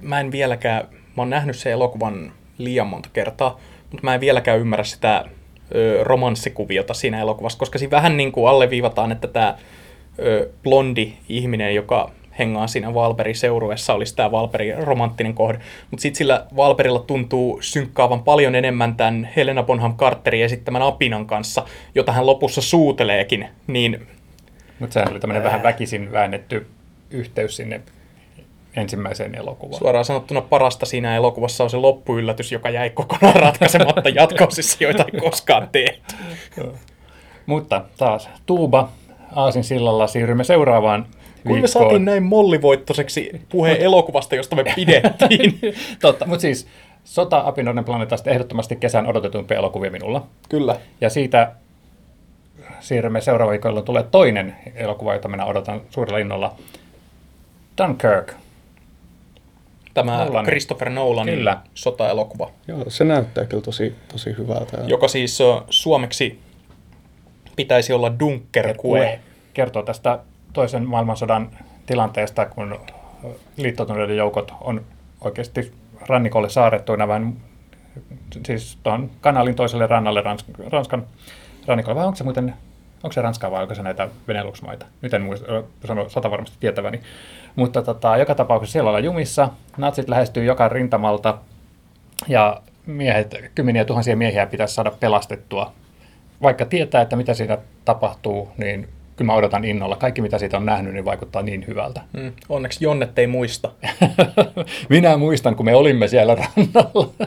Mä 0.00 0.20
en 0.20 0.32
vieläkään, 0.32 0.88
mä 0.90 1.22
oon 1.22 1.30
nähnyt 1.30 1.56
sen 1.56 1.72
elokuvan 1.72 2.32
liian 2.58 2.86
monta 2.86 3.08
kertaa, 3.12 3.60
mutta 3.90 4.04
mä 4.04 4.14
en 4.14 4.20
vieläkään 4.20 4.58
ymmärrä 4.58 4.84
sitä 4.84 5.24
ö, 5.74 6.04
romanssikuviota 6.04 6.94
siinä 6.94 7.20
elokuvassa, 7.20 7.58
koska 7.58 7.78
siinä 7.78 7.90
vähän 7.90 8.16
niin 8.16 8.32
kuin 8.32 8.48
alleviivataan, 8.48 9.12
että 9.12 9.28
tämä 9.28 9.54
blondi 10.62 11.12
ihminen, 11.28 11.74
joka 11.74 12.10
hengaa 12.38 12.66
siinä 12.66 12.94
Valperin 12.94 13.36
seurueessa, 13.36 13.94
olisi 13.94 14.16
tämä 14.16 14.30
Valperin 14.30 14.86
romanttinen 14.86 15.34
kohde. 15.34 15.58
Mutta 15.90 16.02
sitten 16.02 16.18
sillä 16.18 16.46
Valperilla 16.56 16.98
tuntuu 16.98 17.58
synkkaavan 17.62 18.22
paljon 18.22 18.54
enemmän 18.54 18.94
tämän 18.94 19.28
Helena 19.36 19.62
Bonham 19.62 19.96
Carterin 19.96 20.44
esittämän 20.44 20.82
apinan 20.82 21.26
kanssa, 21.26 21.64
jota 21.94 22.12
hän 22.12 22.26
lopussa 22.26 22.60
suuteleekin. 22.62 23.48
Niin 23.66 24.06
Mutta 24.78 24.94
sehän 24.94 25.10
oli 25.10 25.20
tämmöinen 25.20 25.44
vähän 25.44 25.62
väkisin 25.62 26.12
väännetty 26.12 26.66
yhteys 27.10 27.56
sinne 27.56 27.80
ensimmäiseen 28.76 29.34
elokuvaan. 29.34 29.78
Suoraan 29.78 30.04
sanottuna 30.04 30.40
parasta 30.40 30.86
siinä 30.86 31.16
elokuvassa 31.16 31.64
on 31.64 31.70
se 31.70 31.76
loppuyllätys, 31.76 32.52
joka 32.52 32.70
jäi 32.70 32.90
kokonaan 32.90 33.36
ratkaisematta 33.36 34.08
jatkoosissa, 34.08 34.76
joita 34.80 35.04
ei 35.12 35.20
koskaan 35.20 35.68
tehty. 35.72 36.14
Mutta 37.46 37.84
taas 37.96 38.28
Tuuba 38.46 38.88
Aasin 39.34 39.64
sillalla 39.64 40.06
siirrymme 40.06 40.44
seuraavaan 40.44 41.06
Kun 41.46 41.60
me 41.60 41.66
saatiin 41.66 42.04
näin 42.04 42.22
mollivoittoiseksi 42.22 43.30
puheen 43.48 43.76
elokuvasta, 43.76 44.34
josta 44.34 44.56
me 44.56 44.64
pidettiin. 44.74 45.60
Totta, 46.02 46.26
mutta 46.26 46.40
siis 46.40 46.66
Sota 47.04 47.42
Apinoiden 47.46 47.84
planeetasta 47.84 48.30
ehdottomasti 48.30 48.76
kesän 48.76 49.06
odotetuimpia 49.06 49.58
elokuvia 49.58 49.90
minulla. 49.90 50.26
Kyllä. 50.48 50.76
Ja 51.00 51.10
siitä 51.10 51.52
siirrymme 52.80 53.20
seuraava 53.20 53.50
viikolla, 53.50 53.82
tulee 53.82 54.02
toinen 54.02 54.56
elokuva, 54.74 55.14
jota 55.14 55.28
minä 55.28 55.44
odotan 55.44 55.80
suurella 55.90 56.18
innolla. 56.18 56.54
Dunkirk. 57.78 58.32
Tämä 59.96 60.24
Nolanin. 60.24 60.46
Christopher 60.48 60.90
Nolanin 60.90 61.34
Kyllä. 61.34 61.60
sota-elokuva, 61.74 62.50
Joo, 62.68 62.84
se 62.88 63.04
näyttää 63.04 63.44
kyllä 63.44 63.62
tosi, 63.62 63.94
tosi 64.12 64.34
hyvältä. 64.38 64.76
joka 64.86 65.08
siis 65.08 65.38
suomeksi 65.70 66.40
pitäisi 67.56 67.92
olla 67.92 68.18
Dunkerque. 68.18 69.20
Kertoo 69.54 69.82
tästä 69.82 70.18
toisen 70.52 70.88
maailmansodan 70.88 71.50
tilanteesta, 71.86 72.46
kun 72.46 72.78
liittoutuneiden 73.56 74.16
joukot 74.16 74.52
on 74.60 74.84
oikeasti 75.20 75.72
rannikolle 76.08 76.48
saarettuina 76.48 77.08
vähän, 77.08 77.36
siis 78.46 78.78
tuon 78.82 79.10
kanalin 79.20 79.54
toiselle 79.54 79.86
rannalle 79.86 80.20
Rans- 80.22 80.70
Ranskan 80.72 81.06
rannikolle, 81.66 81.96
vai 81.96 82.06
onko 82.06 82.16
se 82.16 82.24
muuten, 82.24 82.54
onko 83.06 83.12
se 83.12 83.22
Ranskaa 83.22 83.50
vai 83.50 83.62
onko 83.62 83.74
se 83.74 83.82
näitä 83.82 84.08
Benelux-maita? 84.26 84.86
Nyt 85.02 85.14
en 85.14 85.22
muista, 85.22 85.46
sano 85.84 86.08
sata 86.08 86.30
varmasti 86.30 86.56
tietäväni. 86.60 87.00
Mutta 87.56 87.82
tota, 87.82 88.16
joka 88.16 88.34
tapauksessa 88.34 88.72
siellä 88.72 88.90
ollaan 88.90 89.04
jumissa, 89.04 89.48
natsit 89.76 90.08
lähestyy 90.08 90.44
joka 90.44 90.68
rintamalta 90.68 91.38
ja 92.28 92.60
miehet, 92.86 93.34
kymmeniä 93.54 93.84
tuhansia 93.84 94.16
miehiä 94.16 94.46
pitäisi 94.46 94.74
saada 94.74 94.90
pelastettua. 94.90 95.72
Vaikka 96.42 96.64
tietää, 96.64 97.02
että 97.02 97.16
mitä 97.16 97.34
siinä 97.34 97.58
tapahtuu, 97.84 98.48
niin 98.56 98.88
kyllä 99.16 99.32
mä 99.32 99.34
odotan 99.34 99.64
innolla. 99.64 99.96
Kaikki, 99.96 100.22
mitä 100.22 100.38
siitä 100.38 100.56
on 100.56 100.66
nähnyt, 100.66 100.94
niin 100.94 101.04
vaikuttaa 101.04 101.42
niin 101.42 101.64
hyvältä. 101.66 102.00
Mm, 102.12 102.32
onneksi 102.48 102.84
Jonnet 102.84 103.18
ei 103.18 103.26
muista. 103.26 103.70
Minä 104.88 105.16
muistan, 105.16 105.56
kun 105.56 105.66
me 105.66 105.74
olimme 105.74 106.08
siellä 106.08 106.34
rannalla. 106.34 107.10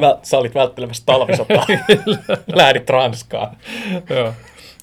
Väl, 0.00 0.16
sä 0.22 0.38
olit 0.38 0.54
välttelemässä 0.54 1.02
talvisotaa. 1.06 1.66
Lähdit 2.54 2.90
Ranskaan. 2.90 3.56
Joo. 4.10 4.32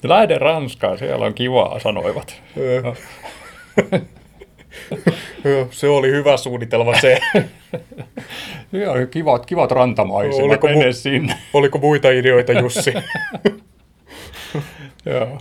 Lähde 0.04 0.38
Ranskaan, 0.38 0.98
siellä 0.98 1.26
on 1.26 1.34
kivaa, 1.34 1.78
sanoivat. 1.80 2.42
Joo, 5.44 5.68
se 5.70 5.88
oli 5.88 6.10
hyvä 6.10 6.36
suunnitelma 6.36 7.00
se. 7.00 7.18
Joo, 8.72 8.94
kivat, 9.10 9.46
kivat 9.46 9.70
rantamaisemat, 9.72 10.44
Oliko 10.46 10.68
mu- 10.68 10.92
sinne. 10.92 11.34
Oliko 11.54 11.78
muita 11.78 12.10
ideoita, 12.10 12.52
Jussi? 12.52 12.94
Joo. 15.06 15.38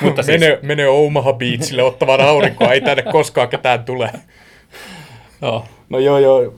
Mutta 0.00 0.22
siis, 0.22 0.40
mene, 0.40 0.58
mene 0.62 0.88
Omaha 0.88 1.32
Beachille 1.32 1.82
ottamaan 1.82 2.20
aurinkoa, 2.20 2.72
ei 2.72 2.80
tänne 2.80 3.02
koskaan 3.02 3.48
ketään 3.48 3.84
tule. 3.84 4.10
joo, 5.42 5.64
No 5.88 5.98
joo 5.98 6.18
joo, 6.18 6.54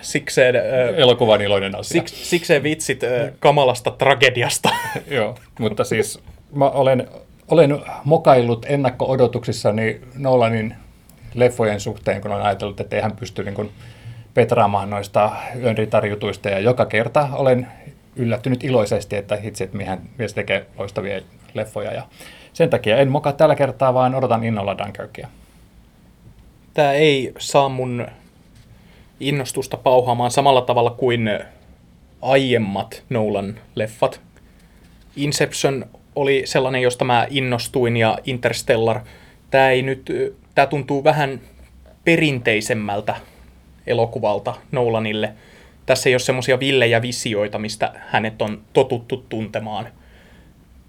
sikseen, 0.00 0.56
äh, 0.56 0.62
elokuvan 0.96 1.42
iloinen 1.42 1.74
asia. 1.74 2.00
siks, 2.00 2.30
sikseen 2.30 2.62
vitsit 2.62 3.04
äh, 3.04 3.10
kamalasta 3.38 3.90
tragediasta. 3.90 4.68
Joo, 5.10 5.34
mutta 5.58 5.84
siis 5.84 6.20
mä 6.52 6.70
olen, 6.70 7.08
olen 7.48 7.78
mokaillut 8.04 8.66
ennakko-odotuksissani 8.68 10.00
Nolanin 10.14 10.74
leffojen 11.34 11.80
suhteen, 11.80 12.20
kun 12.20 12.32
olen 12.32 12.44
ajatellut, 12.44 12.80
että 12.80 12.96
ei 12.96 13.02
hän 13.02 13.16
pysty 13.16 13.44
niin 13.44 13.54
kuin 13.54 13.70
petraamaan 14.34 14.90
noista 14.90 15.32
yön 15.62 15.78
ritarijutuista, 15.78 16.48
ja 16.48 16.58
joka 16.58 16.86
kerta 16.86 17.28
olen 17.32 17.66
yllättynyt 18.16 18.64
iloisesti, 18.64 19.16
että 19.16 19.36
hitsi, 19.36 19.64
että 19.64 19.84
hän 19.84 20.00
mies 20.18 20.34
tekee 20.34 20.66
loistavia 20.78 21.20
leffoja, 21.54 21.92
ja 21.92 22.02
sen 22.52 22.70
takia 22.70 22.96
en 22.96 23.08
mokaa 23.08 23.32
tällä 23.32 23.54
kertaa, 23.54 23.94
vaan 23.94 24.14
odotan 24.14 24.44
innolla 24.44 24.78
Dunkirkia. 24.78 25.28
Tämä 26.74 26.92
ei 26.92 27.32
saa 27.38 27.68
mun 27.68 28.06
innostusta 29.20 29.76
pauhaamaan 29.76 30.30
samalla 30.30 30.60
tavalla 30.60 30.90
kuin 30.90 31.30
aiemmat 32.22 33.02
Nolan-leffat. 33.10 34.20
Inception 35.16 35.86
oli 36.16 36.42
sellainen, 36.44 36.82
josta 36.82 37.04
mä 37.04 37.26
innostuin, 37.30 37.96
ja 37.96 38.18
Interstellar. 38.24 39.00
Tämä, 39.50 39.70
ei 39.70 39.82
nyt, 39.82 40.12
tämä 40.54 40.66
tuntuu 40.66 41.04
vähän 41.04 41.40
perinteisemmältä 42.04 43.16
elokuvalta 43.86 44.54
Nolanille. 44.72 45.32
Tässä 45.86 46.08
ei 46.08 46.14
ole 46.14 46.18
semmoisia 46.18 46.60
villejä 46.60 47.02
visioita, 47.02 47.58
mistä 47.58 47.92
hänet 48.08 48.42
on 48.42 48.60
totuttu 48.72 49.24
tuntemaan. 49.28 49.88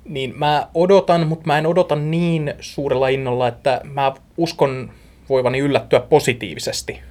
Niin 0.05 0.33
mä 0.37 0.67
odotan, 0.73 1.27
mutta 1.27 1.47
mä 1.47 1.57
en 1.57 1.67
odota 1.67 1.95
niin 1.95 2.53
suurella 2.59 3.07
innolla, 3.07 3.47
että 3.47 3.81
mä 3.83 4.13
uskon 4.37 4.91
voivani 5.29 5.59
yllättyä 5.59 5.99
positiivisesti. 5.99 7.08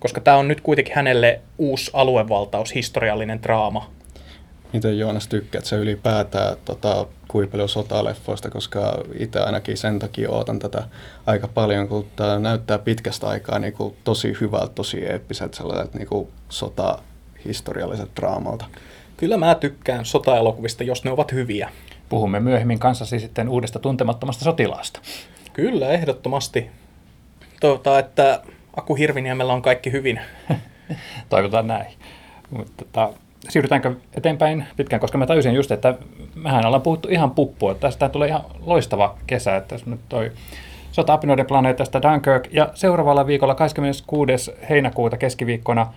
Koska 0.00 0.20
tämä 0.20 0.36
on 0.36 0.48
nyt 0.48 0.60
kuitenkin 0.60 0.94
hänelle 0.94 1.40
uusi 1.58 1.90
aluevaltaus, 1.94 2.74
historiallinen 2.74 3.42
draama. 3.42 3.90
Miten 4.72 4.98
Joonas 4.98 5.28
tykkäät 5.28 5.64
sä 5.64 5.76
ylipäätään 5.76 6.56
tota, 6.64 7.06
kuinka 7.28 7.50
paljon 7.50 7.68
sotaleffoista, 7.68 8.50
koska 8.50 8.98
itse 9.18 9.40
ainakin 9.40 9.76
sen 9.76 9.98
takia 9.98 10.30
ootan 10.30 10.58
tätä 10.58 10.82
aika 11.26 11.48
paljon, 11.48 11.88
kun 11.88 12.06
tämä 12.16 12.38
näyttää 12.38 12.78
pitkästä 12.78 13.26
aikaa 13.26 13.58
niin 13.58 13.72
kuin 13.72 13.96
tosi 14.04 14.36
hyvältä, 14.40 14.72
tosi 14.74 15.06
eeppiset 15.06 15.54
sellaiset 15.54 15.94
niin 15.94 16.08
kuin 16.08 16.28
sotahistorialliset 16.48 18.10
draamalta. 18.16 18.64
Kyllä 19.16 19.36
mä 19.36 19.54
tykkään 19.54 20.04
sotaelokuvista, 20.04 20.84
jos 20.84 21.04
ne 21.04 21.10
ovat 21.10 21.32
hyviä. 21.32 21.70
Puhumme 22.08 22.40
myöhemmin 22.40 22.78
kanssasi 22.78 23.18
sitten 23.20 23.48
uudesta 23.48 23.78
tuntemattomasta 23.78 24.44
sotilaasta. 24.44 25.00
Kyllä, 25.52 25.88
ehdottomasti. 25.88 26.70
Toivotaan, 27.60 28.00
että 28.00 28.42
Aku 28.76 28.94
Hirviniemellä 28.94 29.52
on 29.52 29.62
kaikki 29.62 29.92
hyvin. 29.92 30.20
Toivotaan 31.28 31.66
näin. 31.66 31.86
Mutta 32.50 32.84
tota, 32.84 33.12
siirrytäänkö 33.48 33.94
eteenpäin 34.14 34.66
pitkään, 34.76 35.00
koska 35.00 35.18
mä 35.18 35.26
tajusin 35.26 35.54
just, 35.54 35.70
että 35.70 35.94
mehän 36.34 36.66
ollaan 36.66 36.82
puhuttu 36.82 37.08
ihan 37.08 37.30
puppua. 37.30 37.74
Tästä 37.74 38.08
tulee 38.08 38.28
ihan 38.28 38.44
loistava 38.60 39.16
kesä, 39.26 39.56
että 39.56 39.76
nyt 39.86 40.00
toi 40.08 40.32
Sota-apinoiden 40.92 41.46
planeetasta 41.46 42.02
Dunkirk. 42.02 42.48
Ja 42.52 42.68
seuraavalla 42.74 43.26
viikolla 43.26 43.54
26. 43.54 44.54
heinäkuuta 44.68 45.16
keskiviikkona 45.16 45.92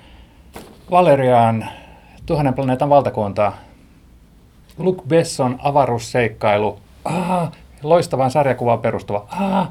Valerian 0.92 1.66
tuhannen 2.26 2.54
planeetan 2.54 2.90
valtakunta. 2.90 3.54
Luke 4.78 5.02
Besson 5.08 5.60
avaruusseikkailu. 5.64 6.80
Ah, 7.06 7.52
loistavaan 7.84 8.32
sarjakuvaan 8.32 8.80
perustuva. 8.80 9.26
Ah, 9.30 9.68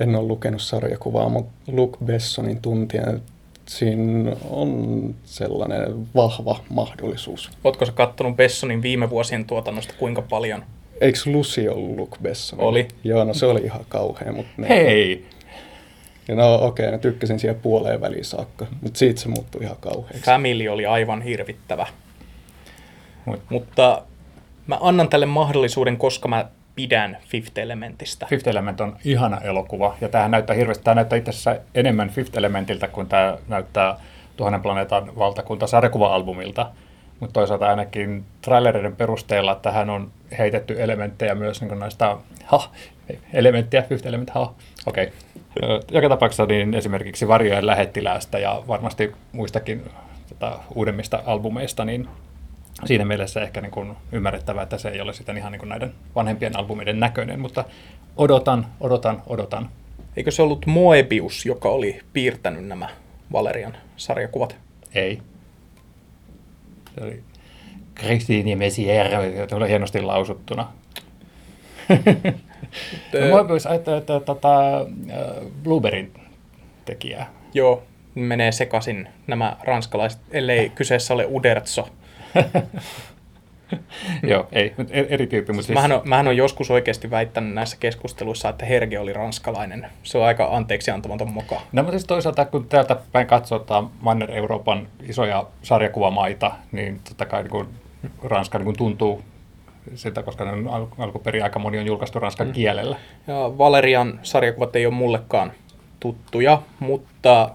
En 0.00 0.16
ole 0.16 0.26
lukenut 0.26 0.62
sarjakuvaa, 0.62 1.28
mutta 1.28 1.72
Luke 1.72 1.96
Bessonin 2.04 2.62
tuntien 2.62 3.22
siinä 3.68 4.36
on 4.50 5.14
sellainen 5.24 6.06
vahva 6.14 6.60
mahdollisuus. 6.68 7.50
Ootko 7.64 7.86
sä 7.86 7.92
kattonut 7.92 8.36
Bessonin 8.36 8.82
viime 8.82 9.10
vuosien 9.10 9.44
tuotannosta 9.44 9.94
kuinka 9.98 10.22
paljon? 10.22 10.62
Eikö 11.00 11.18
Lucy 11.26 11.68
ollut 11.68 11.96
Luke 11.96 12.16
Besson? 12.22 12.60
Oli. 12.60 12.88
Joo, 13.04 13.24
no 13.24 13.34
se 13.34 13.46
oli 13.46 13.60
ihan 13.60 13.84
kauhea. 13.88 14.32
Mutta 14.32 14.52
ne, 14.56 14.68
hei! 14.68 15.26
Ja 16.28 16.34
no 16.34 16.54
okei, 16.54 16.86
okay, 16.86 16.96
mä 16.96 16.98
tykkäsin 16.98 17.38
siihen 17.38 17.60
puoleen 17.60 18.00
väliin 18.00 18.24
saakka, 18.24 18.66
mutta 18.82 18.98
siitä 18.98 19.20
se 19.20 19.28
muuttui 19.28 19.62
ihan 19.62 19.76
kauheaksi. 19.80 20.22
Family 20.22 20.68
oli 20.68 20.86
aivan 20.86 21.22
hirvittävä. 21.22 21.86
Mut- 23.26 23.42
Mutta 23.50 24.02
mä 24.66 24.78
annan 24.80 25.08
tälle 25.08 25.26
mahdollisuuden, 25.26 25.96
koska 25.96 26.28
mä 26.28 26.46
pidän 26.76 27.16
Fifth 27.28 27.58
Elementistä. 27.58 28.26
Fifth 28.26 28.48
Element 28.48 28.80
on 28.80 28.96
ihana 29.04 29.40
elokuva, 29.40 29.96
ja 30.00 30.08
tämähän 30.08 30.30
näyttää 30.30 30.56
hirveästi, 30.56 30.84
tämä 30.84 30.94
näyttää 30.94 31.18
itse 31.18 31.30
asiassa 31.30 31.56
enemmän 31.74 32.10
Fifth 32.10 32.38
Elementiltä 32.38 32.88
kuin 32.88 33.06
tämä 33.06 33.38
näyttää 33.48 33.96
Tuhannen 34.36 34.62
planeetan 34.62 35.16
valtakunta 35.18 35.66
sarjakuva-albumilta. 35.66 36.70
Mutta 37.20 37.32
toisaalta 37.32 37.66
ainakin 37.66 38.24
trailereiden 38.42 38.96
perusteella 38.96 39.54
tähän 39.54 39.90
on 39.90 40.10
heitetty 40.38 40.82
elementtejä 40.82 41.34
myös 41.34 41.60
niin 41.60 41.78
näistä, 41.78 42.16
ha, 42.44 42.70
elementtiä, 43.32 43.82
Fifth 43.82 44.06
Element, 44.06 44.30
ha, 44.30 44.54
okei. 44.86 45.12
Okay. 45.56 45.80
Joka 45.90 46.08
tapauksessa 46.08 46.46
niin 46.46 46.74
esimerkiksi 46.74 47.28
Varjojen 47.28 47.66
lähettiläästä 47.66 48.38
ja 48.38 48.62
varmasti 48.68 49.12
muistakin 49.32 49.90
tota, 50.28 50.58
uudemmista 50.74 51.22
albumeista, 51.26 51.84
niin 51.84 52.08
siinä 52.84 53.04
mielessä 53.04 53.42
ehkä 53.42 53.60
niin 53.60 53.70
kuin 53.70 53.96
ymmärrettävää, 54.12 54.62
että 54.62 54.78
se 54.78 54.88
ei 54.88 55.00
ole 55.00 55.12
sitten 55.12 55.36
ihan 55.36 55.52
niin 55.52 55.60
kuin 55.60 55.68
näiden 55.68 55.94
vanhempien 56.14 56.56
albumien 56.56 57.00
näköinen, 57.00 57.40
mutta 57.40 57.64
odotan, 58.16 58.66
odotan, 58.80 59.22
odotan. 59.26 59.68
Eikö 60.16 60.30
se 60.30 60.42
ollut 60.42 60.66
Moebius, 60.66 61.46
joka 61.46 61.68
oli 61.68 62.00
piirtänyt 62.12 62.66
nämä 62.66 62.88
Valerian 63.32 63.76
sarjakuvat? 63.96 64.56
Ei. 64.94 65.18
Se 66.94 67.04
oli 67.04 67.22
Christine 67.94 68.56
Messier, 68.56 69.06
se 69.48 69.54
oli 69.54 69.68
hienosti 69.68 70.02
lausuttuna. 70.02 70.72
no, 73.12 73.28
Moebius 73.30 73.66
ajattelee, 73.66 73.98
että 73.98 74.20
tota, 74.20 74.80
äh, 74.80 74.86
Blueberryn 75.62 76.12
tekijää. 76.84 77.30
Joo, 77.54 77.82
menee 78.14 78.52
sekaisin 78.52 79.08
nämä 79.26 79.56
ranskalaiset, 79.64 80.20
ellei 80.30 80.68
kyseessä 80.70 81.14
ole 81.14 81.26
Uderzo. 81.26 81.88
Joo, 84.30 84.48
ei, 84.52 84.74
mutta 84.76 84.94
eri, 84.94 85.26
tyyppi. 85.26 85.52
Mutta 85.52 85.66
siis, 85.66 85.74
Mähän 85.74 85.92
on, 85.92 86.00
mähän 86.04 86.28
on 86.28 86.36
joskus 86.36 86.70
oikeasti 86.70 87.10
väittänyt 87.10 87.54
näissä 87.54 87.76
keskusteluissa, 87.80 88.48
että 88.48 88.66
Herge 88.66 88.98
oli 88.98 89.12
ranskalainen. 89.12 89.86
Se 90.02 90.18
on 90.18 90.24
aika 90.24 90.48
anteeksi 90.52 90.90
antamaton 90.90 91.32
moka. 91.32 91.60
No 91.72 91.82
mutta 91.82 91.98
siis 91.98 92.06
toisaalta, 92.06 92.44
kun 92.44 92.68
täältä 92.68 92.96
päin 93.12 93.26
katsotaan 93.26 93.90
Manner-Euroopan 94.00 94.88
isoja 95.08 95.46
sarjakuvamaita, 95.62 96.52
niin 96.72 97.00
totta 97.08 97.26
kai 97.26 97.42
niin 97.42 97.50
kuin 97.50 97.68
Ranska 98.22 98.58
niin 98.58 98.64
kuin 98.64 98.76
tuntuu 98.76 99.22
siltä, 99.94 100.22
koska 100.22 100.44
ne 100.44 100.50
on 100.50 100.68
al- 100.68 100.86
alkuperin 100.98 101.42
aika 101.42 101.58
moni 101.58 101.78
on 101.78 101.86
julkaistu 101.86 102.20
ranskan 102.20 102.46
mm. 102.46 102.52
kielellä. 102.52 102.96
Ja 103.26 103.34
Valerian 103.58 104.20
sarjakuvat 104.22 104.76
ei 104.76 104.86
ole 104.86 104.94
mullekaan 104.94 105.52
tuttuja, 106.00 106.62
mutta 106.78 107.50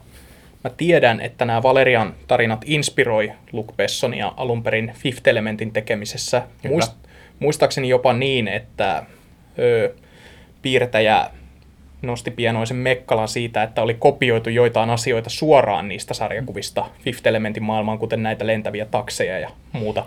mä 0.63 0.69
tiedän, 0.78 1.21
että 1.21 1.45
nämä 1.45 1.63
Valerian 1.63 2.15
tarinat 2.28 2.62
inspiroi 2.65 3.32
Luke 3.52 3.74
Bessonia 3.78 4.34
alun 4.38 4.63
perin 4.63 4.91
Fifth 4.95 5.28
Elementin 5.28 5.71
tekemisessä. 5.71 6.41
Kyllä. 6.62 6.74
Muist, 6.74 6.93
muistaakseni 7.39 7.89
jopa 7.89 8.13
niin, 8.13 8.47
että 8.47 9.04
ö, 9.60 9.93
piirtäjä 10.62 11.30
nosti 12.02 12.32
pienoisen 12.32 12.78
mekkalan 12.78 13.28
siitä, 13.28 13.63
että 13.63 13.82
oli 13.82 13.93
kopioitu 13.93 14.50
joitain 14.50 14.89
asioita 14.89 15.30
suoraan 15.30 15.88
niistä 15.88 16.13
sarjakuvista 16.13 16.86
Fifth 17.04 17.28
Elementin 17.28 17.63
maailmaan, 17.63 18.00
kuten 18.00 18.24
näitä 18.24 18.47
lentäviä 18.47 18.86
takseja 18.86 19.39
ja 19.39 19.50
muuta. 19.71 20.06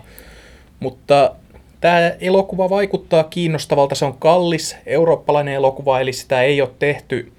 Mutta 0.79 1.35
tämä 1.81 2.11
elokuva 2.21 2.69
vaikuttaa 2.69 3.23
kiinnostavalta. 3.23 3.95
Se 3.95 4.05
on 4.05 4.17
kallis 4.17 4.77
eurooppalainen 4.85 5.53
elokuva, 5.53 5.99
eli 5.99 6.13
sitä 6.13 6.41
ei 6.41 6.61
ole 6.61 6.69
tehty 6.79 7.31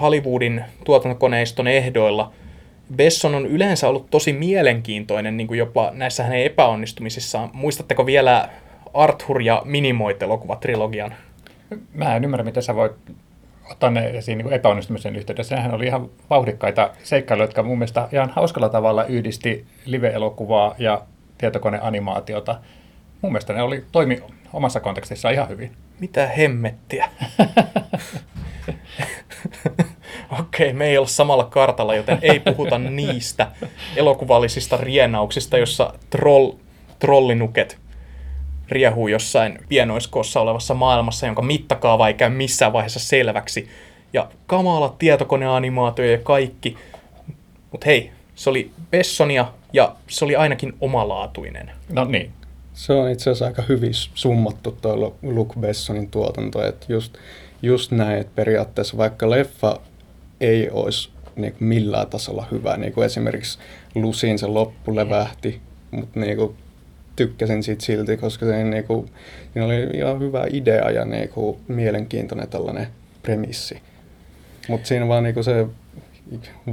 Hollywoodin 0.00 0.64
tuotantokoneiston 0.84 1.66
ehdoilla. 1.68 2.32
Besson 2.96 3.34
on 3.34 3.46
yleensä 3.46 3.88
ollut 3.88 4.10
tosi 4.10 4.32
mielenkiintoinen 4.32 5.36
niin 5.36 5.46
kuin 5.46 5.58
jopa 5.58 5.90
näissä 5.94 6.22
hänen 6.24 6.42
epäonnistumisissaan. 6.42 7.50
Muistatteko 7.52 8.06
vielä 8.06 8.48
Arthur 8.94 9.42
ja 9.42 9.62
Minimoit 9.64 10.22
elokuvatrilogian? 10.22 11.14
Mä 11.94 12.16
en 12.16 12.24
ymmärrä, 12.24 12.44
miten 12.44 12.62
sä 12.62 12.74
voit 12.74 12.92
ottaa 13.70 13.90
ne 13.90 14.06
esiin 14.06 14.38
niin 14.38 14.52
epäonnistumisen 14.52 15.16
yhteydessä. 15.16 15.56
Nehän 15.56 15.74
oli 15.74 15.86
ihan 15.86 16.10
vauhdikkaita 16.30 16.90
seikkailuja, 17.02 17.44
jotka 17.44 17.62
mun 17.62 17.78
mielestä 17.78 18.08
ihan 18.12 18.30
hauskalla 18.30 18.68
tavalla 18.68 19.04
yhdisti 19.04 19.66
live-elokuvaa 19.84 20.74
ja 20.78 21.02
tietokoneanimaatiota. 21.38 22.60
Mun 23.22 23.32
mielestä 23.32 23.52
ne 23.52 23.62
oli, 23.62 23.84
toimi 23.92 24.22
omassa 24.52 24.80
kontekstissaan 24.80 25.34
ihan 25.34 25.48
hyvin. 25.48 25.72
Mitä 26.00 26.26
hemmettiä? 26.26 27.08
Okei, 30.40 30.72
me 30.72 30.86
ei 30.86 30.98
olla 30.98 31.08
samalla 31.08 31.44
kartalla, 31.44 31.94
joten 31.94 32.18
ei 32.22 32.40
puhuta 32.40 32.78
niistä 32.88 33.50
elokuvallisista 33.96 34.76
rienauksista, 34.76 35.58
jossa 35.58 35.94
troll, 36.10 36.52
trollinuket 36.98 37.78
riehuu 38.68 39.08
jossain 39.08 39.58
pienoiskoossa 39.68 40.40
olevassa 40.40 40.74
maailmassa, 40.74 41.26
jonka 41.26 41.42
mittakaava 41.42 42.08
ei 42.08 42.14
käy 42.14 42.30
missään 42.30 42.72
vaiheessa 42.72 43.00
selväksi. 43.00 43.68
Ja 44.12 44.28
kamala 44.46 44.94
tietokoneanimaatio 44.98 46.04
ja 46.04 46.18
kaikki. 46.18 46.76
Mutta 47.72 47.84
hei, 47.86 48.12
se 48.34 48.50
oli 48.50 48.70
Bessonia 48.90 49.52
ja 49.72 49.96
se 50.08 50.24
oli 50.24 50.36
ainakin 50.36 50.72
omalaatuinen. 50.80 51.70
No 51.92 52.04
niin, 52.04 52.32
Se 52.72 52.92
on 52.92 53.10
itse 53.10 53.30
asiassa 53.30 53.46
aika 53.46 53.62
hyvin 53.68 53.94
summattu 53.94 54.78
tuo 54.82 55.16
Luke 55.22 55.54
Bessonin 55.60 56.10
tuotanto, 56.10 56.66
että 56.66 56.86
just, 56.88 57.14
just 57.62 57.90
näin, 57.90 58.18
että 58.18 58.32
periaatteessa 58.34 58.96
vaikka 58.96 59.30
leffa 59.30 59.80
ei 60.40 60.70
olisi 60.70 61.10
niin 61.36 61.52
kuin 61.52 61.68
millään 61.68 62.06
tasolla 62.06 62.46
hyvä, 62.50 62.76
niin 62.76 62.92
kuin 62.92 63.04
esimerkiksi 63.06 63.58
Lusin 63.94 64.38
se 64.38 64.46
loppu 64.46 64.96
levähti, 64.96 65.60
mutta 65.90 66.20
niin 66.20 66.36
kuin 66.36 66.56
tykkäsin 67.16 67.62
siitä 67.62 67.84
silti, 67.84 68.16
koska 68.16 68.46
se 68.46 68.64
niin 68.64 68.84
kuin, 68.84 69.10
siinä 69.52 69.66
oli 69.66 69.90
ihan 69.94 70.20
hyvä 70.20 70.46
idea 70.50 70.90
ja 70.90 71.04
niin 71.04 71.28
kuin 71.28 71.56
mielenkiintoinen 71.68 72.48
tällainen 72.48 72.86
premissi. 73.22 73.82
Mutta 74.68 74.88
siinä 74.88 75.08
vaan 75.08 75.22
niin 75.22 75.34
kuin 75.34 75.44
se 75.44 75.66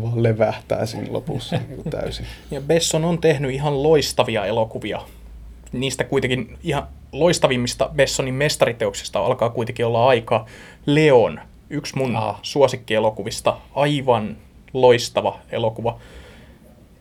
vaan 0.01 0.23
levähtää 0.23 0.85
siinä 0.85 1.13
lopussa 1.13 1.57
niin 1.67 1.81
kuin 1.81 1.91
täysin. 1.91 2.25
Ja 2.51 2.61
Besson 2.61 3.05
on 3.05 3.17
tehnyt 3.17 3.51
ihan 3.51 3.83
loistavia 3.83 4.45
elokuvia. 4.45 5.01
Niistä 5.71 6.03
kuitenkin 6.03 6.57
ihan 6.63 6.87
loistavimmista 7.19 7.89
Bessonin 7.95 8.33
mestariteoksista 8.33 9.19
alkaa 9.19 9.49
kuitenkin 9.49 9.85
olla 9.85 10.07
aika 10.07 10.45
Leon, 10.85 11.39
yksi 11.69 11.97
mun 11.97 12.15
Ah. 12.15 12.39
suosikkielokuvista, 12.41 13.57
aivan 13.75 14.37
loistava 14.73 15.39
elokuva. 15.51 15.97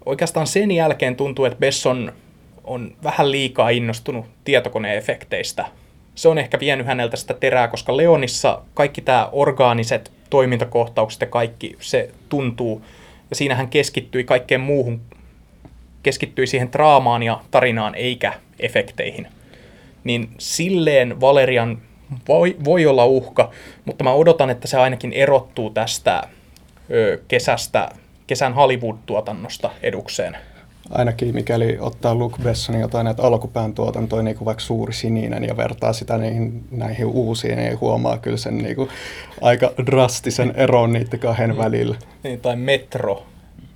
Oikeastaan 0.06 0.46
sen 0.46 0.70
jälkeen 0.70 1.16
tuntuu, 1.16 1.44
että 1.44 1.58
Besson 1.58 2.12
on 2.64 2.92
vähän 3.04 3.30
liikaa 3.30 3.70
innostunut 3.70 4.26
tietokoneefekteistä. 4.44 5.66
Se 6.14 6.28
on 6.28 6.38
ehkä 6.38 6.60
vienyt 6.60 6.86
häneltä 6.86 7.16
sitä 7.16 7.34
terää, 7.34 7.68
koska 7.68 7.96
Leonissa 7.96 8.62
kaikki 8.74 9.00
tämä 9.00 9.28
orgaaniset 9.32 10.12
toimintakohtaukset 10.30 11.20
ja 11.20 11.26
kaikki 11.26 11.76
se 11.80 12.10
tuntuu. 12.28 12.82
Ja 13.30 13.36
siinä 13.36 13.54
hän 13.54 13.68
keskittyi 13.68 14.24
kaikkeen 14.24 14.60
muuhun, 14.60 15.00
keskittyi 16.02 16.46
siihen 16.46 16.72
draamaan 16.72 17.22
ja 17.22 17.40
tarinaan 17.50 17.94
eikä 17.94 18.32
efekteihin. 18.60 19.26
Niin 20.04 20.30
silleen 20.38 21.20
Valerian 21.20 21.78
voi, 22.28 22.56
voi 22.64 22.86
olla 22.86 23.04
uhka, 23.04 23.50
mutta 23.84 24.04
mä 24.04 24.12
odotan, 24.12 24.50
että 24.50 24.68
se 24.68 24.78
ainakin 24.78 25.12
erottuu 25.12 25.70
tästä 25.70 26.22
ö, 26.90 27.18
kesästä, 27.28 27.88
kesän 28.26 28.54
Hollywood-tuotannosta 28.54 29.70
edukseen. 29.82 30.36
Ainakin 30.90 31.34
mikäli 31.34 31.76
ottaa 31.80 32.14
Luke 32.14 32.36
Bessonin 32.42 32.80
jotain 32.80 33.04
näitä 33.04 33.22
alkupään 33.22 33.74
tuotantoja, 33.74 34.22
niin 34.22 34.36
kuin 34.36 34.46
vaikka 34.46 34.64
Suuri 34.64 34.92
Sininen, 34.92 35.44
ja 35.44 35.56
vertaa 35.56 35.92
sitä 35.92 36.18
niihin, 36.18 36.64
näihin 36.70 37.06
uusiin, 37.06 37.56
niin 37.56 37.80
huomaa 37.80 38.18
kyllä 38.18 38.36
sen 38.36 38.58
niin 38.58 38.76
kuin, 38.76 38.88
aika 39.40 39.72
drastisen 39.86 40.52
eron 40.56 40.92
niiden 40.92 41.20
kahden 41.20 41.58
välillä. 41.58 41.96
Niin, 42.22 42.40
tai 42.40 42.56
Metro. 42.56 43.22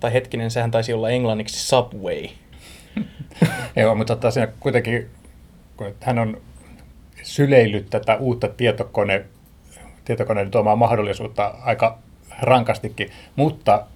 Tai 0.00 0.12
hetkinen, 0.12 0.50
sehän 0.50 0.70
taisi 0.70 0.92
olla 0.92 1.10
englanniksi 1.10 1.66
Subway. 1.66 2.22
Joo, 3.76 3.94
mutta 3.94 4.16
tota, 4.16 4.30
siinä 4.30 4.48
kuitenkin, 4.60 5.10
hän 6.00 6.18
on 6.18 6.40
syleillyt 7.22 7.90
tätä 7.90 8.16
uutta 8.16 8.48
tietokone, 8.48 9.24
tietokoneiden 10.04 10.50
tuomaa 10.50 10.76
mahdollisuutta 10.76 11.54
aika 11.64 11.98
rankastikin, 12.40 13.10
mutta 13.36 13.86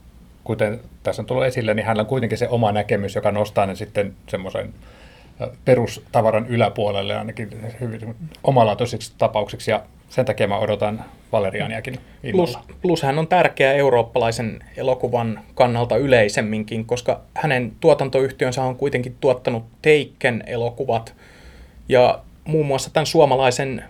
kuten 0.45 0.81
tässä 1.03 1.23
on 1.23 1.27
tullut 1.27 1.45
esille, 1.45 1.75
niin 1.75 1.87
hänellä 1.87 2.01
on 2.01 2.07
kuitenkin 2.07 2.39
se 2.39 2.49
oma 2.49 2.73
näkemys, 2.73 3.15
joka 3.15 3.31
nostaa 3.31 3.67
ne 3.67 3.75
sitten 3.75 4.15
semmoisen 4.29 4.75
perustavaran 5.65 6.47
yläpuolelle 6.47 7.17
ainakin 7.17 7.51
hyvin 7.81 8.15
omalaatuisiksi 8.45 9.13
tapauksiksi, 9.19 9.71
ja 9.71 9.83
sen 10.09 10.25
takia 10.25 10.49
mä 10.49 10.59
odotan 10.59 11.05
Valerianiakin 11.33 11.99
plus, 12.33 12.59
plus 12.83 13.03
hän 13.03 13.19
on 13.19 13.29
tärkeä 13.29 13.73
eurooppalaisen 13.73 14.65
elokuvan 14.77 15.41
kannalta 15.55 15.97
yleisemminkin, 15.97 16.85
koska 16.85 17.21
hänen 17.35 17.73
tuotantoyhtiönsä 17.81 18.63
on 18.63 18.77
kuitenkin 18.77 19.17
tuottanut 19.21 19.65
Teikken 19.83 20.45
elokuvat 20.47 21.15
ja 21.89 22.19
muun 22.45 22.67
muassa 22.67 22.91
tämän 22.91 23.07
suomalaisen 23.07 23.85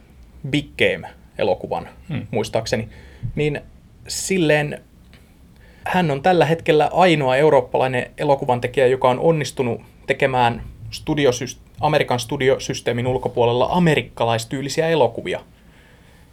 Big 0.50 0.66
Game-elokuvan, 0.78 1.88
hmm. 2.08 2.26
muistaakseni, 2.30 2.88
niin 3.34 3.60
silleen 4.08 4.82
hän 5.84 6.10
on 6.10 6.22
tällä 6.22 6.44
hetkellä 6.44 6.90
ainoa 6.92 7.36
eurooppalainen 7.36 8.10
elokuvan 8.18 8.60
tekijä, 8.60 8.86
joka 8.86 9.10
on 9.10 9.20
onnistunut 9.20 9.80
tekemään 10.06 10.62
studiosyst- 10.90 11.72
Amerikan 11.80 12.20
studiosysteemin 12.20 13.06
ulkopuolella 13.06 13.68
amerikkalaistyylisiä 13.70 14.88
elokuvia. 14.88 15.40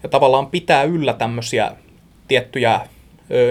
Ja 0.03 0.09
tavallaan 0.09 0.47
pitää 0.47 0.83
yllä 0.83 1.13
tämmöisiä 1.13 1.71
tiettyjä 2.27 2.81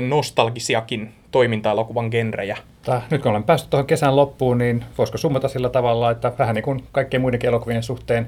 nostalgisiakin 0.08 1.12
toiminta-elokuvan 1.30 2.08
genrejä. 2.10 2.56
Tää, 2.82 3.02
nyt 3.10 3.22
kun 3.22 3.30
olen 3.30 3.44
päässyt 3.44 3.70
tuohon 3.70 3.86
kesän 3.86 4.16
loppuun, 4.16 4.58
niin 4.58 4.84
voisiko 4.98 5.18
summata 5.18 5.48
sillä 5.48 5.68
tavalla, 5.68 6.10
että 6.10 6.32
vähän 6.38 6.54
niin 6.54 6.62
kuin 6.62 6.84
kaikkien 6.92 7.20
muidenkin 7.20 7.48
elokuvien 7.48 7.82
suhteen 7.82 8.26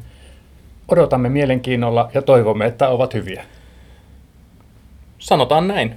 odotamme 0.88 1.28
mielenkiinnolla 1.28 2.10
ja 2.14 2.22
toivomme, 2.22 2.66
että 2.66 2.88
ovat 2.88 3.14
hyviä. 3.14 3.44
Sanotaan 5.18 5.68
näin. 5.68 5.94